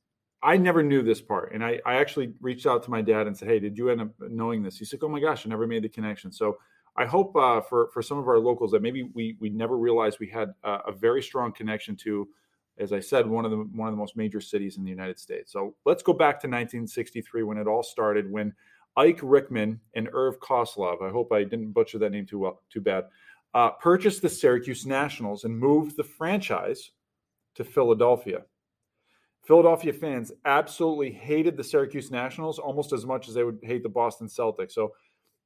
I 0.43 0.57
never 0.57 0.83
knew 0.83 1.03
this 1.03 1.21
part. 1.21 1.53
And 1.53 1.65
I, 1.65 1.81
I 1.85 1.97
actually 1.97 2.35
reached 2.41 2.67
out 2.67 2.83
to 2.85 2.91
my 2.91 3.03
dad 3.03 3.27
and 3.27 3.37
said, 3.37 3.49
Hey, 3.49 3.59
did 3.59 3.77
you 3.77 3.91
end 3.91 4.01
up 4.01 4.11
knowing 4.21 4.63
this? 4.63 4.79
He 4.79 4.85
said, 4.85 5.01
Oh 5.03 5.09
my 5.09 5.21
gosh, 5.21 5.45
I 5.45 5.49
never 5.49 5.67
made 5.67 5.83
the 5.83 5.89
connection. 5.89 6.31
So 6.31 6.59
I 6.97 7.07
hope 7.07 7.37
uh, 7.37 7.61
for, 7.61 7.89
for 7.93 8.03
some 8.03 8.19
of 8.19 8.29
our 8.29 8.39
locals 8.39 8.73
that 8.73 8.83
maybe 8.83 9.11
we, 9.15 9.37
we 9.41 9.51
never 9.51 9.77
realized 9.77 10.19
we 10.19 10.29
had 10.29 10.53
a, 10.65 10.71
a 10.87 10.93
very 10.93 11.23
strong 11.23 11.53
connection 11.53 11.97
to, 11.97 12.29
as 12.79 12.93
I 12.93 13.01
said, 13.01 13.27
one 13.27 13.45
of 13.45 13.51
the 13.51 13.59
one 13.73 13.89
of 13.89 13.95
the 13.95 13.99
most 13.99 14.17
major 14.17 14.41
cities 14.41 14.77
in 14.77 14.85
the 14.85 14.91
United 14.91 15.19
States. 15.19 15.53
So 15.53 15.75
let's 15.85 16.03
go 16.03 16.13
back 16.13 16.41
to 16.41 16.47
1963 16.49 17.43
when 17.43 17.59
it 17.59 17.67
all 17.67 17.83
started, 17.83 18.31
when 18.31 18.53
Ike 18.97 19.21
Richman 19.23 19.81
and 19.95 20.09
Irv 20.13 20.41
Kosloff, 20.41 21.03
I 21.03 21.11
hope 21.11 21.33
I 21.33 21.45
didn't 21.45 21.73
butcher 21.73 21.99
that 21.99 22.11
name 22.11 22.27
too 22.27 22.41
well, 22.41 22.63
too 22.69 22.81
bad, 22.81 23.05
uh, 23.55 23.71
purchased 23.71 24.23
the 24.23 24.29
Syracuse 24.29 24.87
Nationals 24.87 25.45
and 25.45 25.57
moved 25.57 25.97
the 25.97 26.05
franchise 26.05 26.91
to 27.55 27.65
Philadelphia. 27.65 28.43
Philadelphia 29.49 29.95
fans 29.95 30.31
absolutely 30.45 31.11
hated 31.11 31.57
the 31.57 31.65
Syracuse 31.65 32.11
Nationals 32.11 32.59
almost 32.59 32.93
as 32.93 33.07
much 33.07 33.29
as 33.29 33.35
they 33.35 33.45
would 33.45 33.59
hate 33.63 33.83
the 33.83 33.89
Boston 33.89 34.27
Celtics. 34.27 34.73
So, 34.73 34.93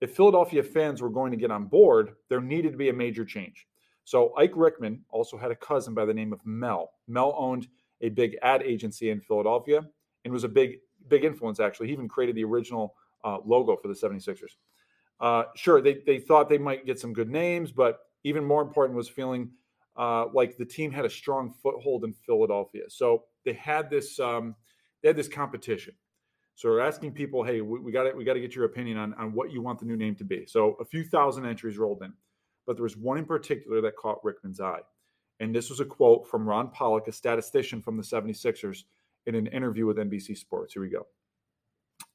if 0.00 0.16
Philadelphia 0.16 0.64
fans 0.64 1.00
were 1.00 1.08
going 1.08 1.30
to 1.30 1.36
get 1.36 1.52
on 1.52 1.66
board, 1.66 2.16
there 2.28 2.40
needed 2.40 2.72
to 2.72 2.76
be 2.76 2.88
a 2.88 2.92
major 2.92 3.24
change. 3.24 3.68
So, 4.02 4.34
Ike 4.36 4.56
Richman 4.56 5.04
also 5.10 5.38
had 5.38 5.52
a 5.52 5.54
cousin 5.54 5.94
by 5.94 6.04
the 6.04 6.12
name 6.12 6.32
of 6.32 6.44
Mel. 6.44 6.90
Mel 7.06 7.32
owned 7.38 7.68
a 8.00 8.08
big 8.08 8.36
ad 8.42 8.64
agency 8.64 9.10
in 9.10 9.20
Philadelphia 9.20 9.86
and 10.24 10.32
was 10.32 10.42
a 10.42 10.48
big, 10.48 10.80
big 11.06 11.22
influence, 11.22 11.60
actually. 11.60 11.86
He 11.86 11.92
even 11.92 12.08
created 12.08 12.34
the 12.34 12.42
original 12.42 12.96
uh, 13.22 13.38
logo 13.44 13.76
for 13.76 13.86
the 13.86 13.94
76ers. 13.94 14.56
Uh, 15.20 15.44
sure, 15.54 15.80
they, 15.80 15.98
they 16.04 16.18
thought 16.18 16.48
they 16.48 16.58
might 16.58 16.86
get 16.86 16.98
some 16.98 17.12
good 17.12 17.30
names, 17.30 17.70
but 17.70 18.00
even 18.24 18.44
more 18.44 18.62
important 18.62 18.96
was 18.96 19.08
feeling 19.08 19.52
uh, 19.96 20.26
like 20.34 20.56
the 20.56 20.64
team 20.64 20.90
had 20.90 21.04
a 21.04 21.10
strong 21.10 21.54
foothold 21.62 22.02
in 22.02 22.12
Philadelphia. 22.12 22.82
So 22.88 23.26
they 23.44 23.52
had 23.54 23.90
this 23.90 24.18
um, 24.18 24.54
they 25.02 25.08
had 25.08 25.16
this 25.16 25.28
competition. 25.28 25.94
So 26.54 26.68
we're 26.68 26.80
asking 26.80 27.12
people, 27.12 27.42
hey, 27.42 27.60
we 27.60 27.92
got 27.92 28.04
to 28.04 28.12
we 28.12 28.24
got 28.24 28.34
to 28.34 28.40
get 28.40 28.54
your 28.54 28.64
opinion 28.64 28.98
on 28.98 29.14
on 29.14 29.32
what 29.32 29.52
you 29.52 29.62
want 29.62 29.78
the 29.78 29.86
new 29.86 29.96
name 29.96 30.14
to 30.16 30.24
be. 30.24 30.46
So 30.46 30.76
a 30.80 30.84
few 30.84 31.04
thousand 31.04 31.46
entries 31.46 31.78
rolled 31.78 32.02
in, 32.02 32.12
but 32.66 32.76
there 32.76 32.82
was 32.82 32.96
one 32.96 33.18
in 33.18 33.24
particular 33.24 33.80
that 33.80 33.96
caught 33.96 34.22
Richman's 34.22 34.60
eye. 34.60 34.80
And 35.40 35.54
this 35.54 35.70
was 35.70 35.80
a 35.80 35.84
quote 35.84 36.28
from 36.28 36.48
Ron 36.48 36.70
Pollock, 36.70 37.08
a 37.08 37.12
statistician 37.12 37.82
from 37.82 37.96
the 37.96 38.02
76ers, 38.02 38.84
in 39.26 39.34
an 39.34 39.48
interview 39.48 39.86
with 39.86 39.96
NBC 39.96 40.36
Sports. 40.36 40.74
Here 40.74 40.82
we 40.82 40.88
go. 40.88 41.06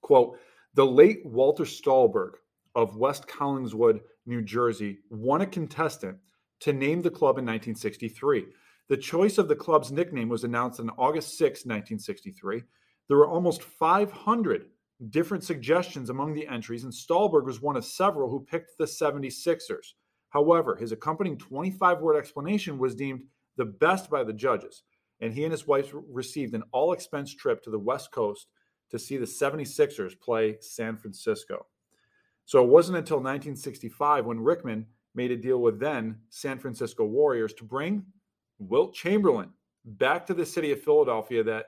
Quote, 0.02 0.38
the 0.76 0.86
late 0.86 1.26
Walter 1.26 1.64
Stahlberg 1.64 2.34
of 2.76 2.96
West 2.96 3.28
Collingswood, 3.28 4.02
New 4.26 4.42
Jersey, 4.42 5.00
won 5.10 5.42
a 5.42 5.46
contestant 5.46 6.18
to 6.62 6.74
name 6.74 7.02
the 7.02 7.10
club 7.10 7.38
in 7.38 7.46
1963. 7.46 8.46
The 8.90 8.98
choice 8.98 9.38
of 9.38 9.48
the 9.48 9.56
club's 9.56 9.92
nickname 9.92 10.30
was 10.30 10.44
announced 10.46 10.80
on 10.80 10.90
August 10.92 11.38
6, 11.38 11.66
1963. 11.66 12.64
There 13.08 13.18
were 13.18 13.28
almost 13.28 13.64
500 13.64 14.68
different 15.10 15.44
suggestions 15.44 16.10
among 16.10 16.34
the 16.34 16.48
entries, 16.48 16.84
and 16.84 16.94
Stahlberg 16.94 17.46
was 17.46 17.62
one 17.62 17.76
of 17.76 17.86
several 17.86 18.30
who 18.30 18.46
picked 18.46 18.78
the 18.78 18.86
76ers. 18.86 19.94
However, 20.30 20.76
his 20.76 20.92
accompanying 20.92 21.38
25 21.38 22.00
word 22.00 22.18
explanation 22.18 22.78
was 22.78 22.96
deemed 22.96 23.24
the 23.58 23.66
best 23.66 24.10
by 24.10 24.24
the 24.24 24.34
judges, 24.34 24.84
and 25.20 25.34
he 25.34 25.44
and 25.44 25.52
his 25.52 25.68
wife 25.68 25.94
received 25.94 26.54
an 26.54 26.64
all 26.72 26.94
expense 26.94 27.34
trip 27.34 27.62
to 27.64 27.70
the 27.70 27.80
West 27.80 28.12
Coast 28.12 28.48
to 28.90 29.00
see 29.00 29.18
the 29.18 29.26
76ers 29.26 30.20
play 30.20 30.58
San 30.62 30.96
Francisco. 30.96 31.66
So 32.46 32.64
it 32.64 32.70
wasn't 32.70 32.98
until 32.98 33.18
1965 33.18 34.26
when 34.26 34.40
Richman 34.40 34.86
made 35.14 35.32
a 35.32 35.36
deal 35.36 35.62
with 35.62 35.80
then 35.80 36.20
San 36.30 36.60
Francisco 36.60 37.04
Warriors 37.04 37.54
to 37.56 37.66
bring 37.66 38.06
Wilt 38.60 38.94
Chamberlain 38.94 39.50
back 39.86 40.26
to 40.28 40.34
the 40.34 40.46
city 40.46 40.72
of 40.72 40.82
Philadelphia 40.82 41.44
that 41.44 41.68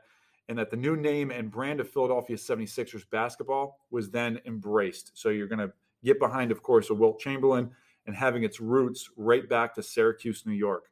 and 0.49 0.57
that 0.57 0.71
the 0.71 0.77
new 0.77 0.95
name 0.95 1.29
and 1.29 1.51
brand 1.51 1.79
of 1.79 1.87
Philadelphia 1.87 2.35
76ers 2.35 3.07
basketball 3.11 3.79
was 3.91 4.09
then 4.09 4.39
embraced. 4.45 5.11
So 5.13 5.29
you're 5.29 5.47
going 5.47 5.59
to 5.59 5.71
get 6.03 6.19
behind, 6.19 6.51
of 6.51 6.63
course, 6.63 6.89
a 6.89 6.93
Wilt 6.95 7.19
Chamberlain 7.19 7.69
and 8.07 8.15
having 8.15 8.43
its 8.43 8.59
roots 8.59 9.11
right 9.15 9.47
back 9.47 9.75
to 9.75 9.83
Syracuse, 9.83 10.47
New 10.47 10.53
York. 10.53 10.85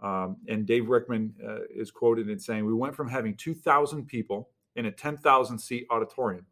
Um, 0.00 0.38
and 0.48 0.66
Dave 0.66 0.88
Richman 0.88 1.34
uh, 1.44 1.60
is 1.72 1.92
quoted 1.92 2.28
in 2.28 2.40
saying, 2.40 2.64
We 2.64 2.74
went 2.74 2.96
from 2.96 3.08
having 3.08 3.36
2,000 3.36 4.06
people 4.06 4.50
in 4.74 4.86
a 4.86 4.92
10,000 4.92 5.58
seat 5.58 5.86
auditorium 5.90 6.46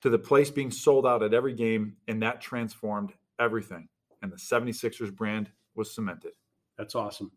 to 0.00 0.10
the 0.10 0.18
place 0.18 0.50
being 0.50 0.70
sold 0.70 1.06
out 1.06 1.22
at 1.22 1.34
every 1.34 1.54
game, 1.54 1.96
and 2.08 2.22
that 2.22 2.40
transformed 2.40 3.12
everything. 3.38 3.88
And 4.22 4.32
the 4.32 4.36
76ers 4.36 5.14
brand 5.14 5.50
was 5.74 5.94
cemented. 5.94 6.32
That's 6.78 6.94
awesome. 6.94 7.32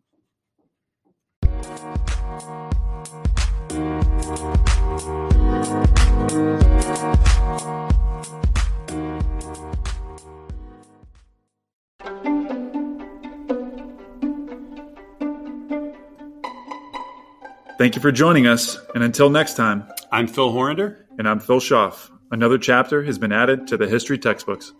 Thank 17.78 17.96
you 17.96 18.02
for 18.02 18.12
joining 18.12 18.46
us, 18.46 18.76
and 18.94 19.02
until 19.02 19.30
next 19.30 19.54
time, 19.54 19.88
I'm 20.12 20.26
Phil 20.26 20.52
Horander. 20.52 21.06
And 21.18 21.26
I'm 21.26 21.40
Phil 21.40 21.60
Schaff. 21.60 22.10
Another 22.30 22.58
chapter 22.58 23.02
has 23.04 23.18
been 23.18 23.32
added 23.32 23.66
to 23.68 23.78
the 23.78 23.88
history 23.88 24.18
textbooks. 24.18 24.74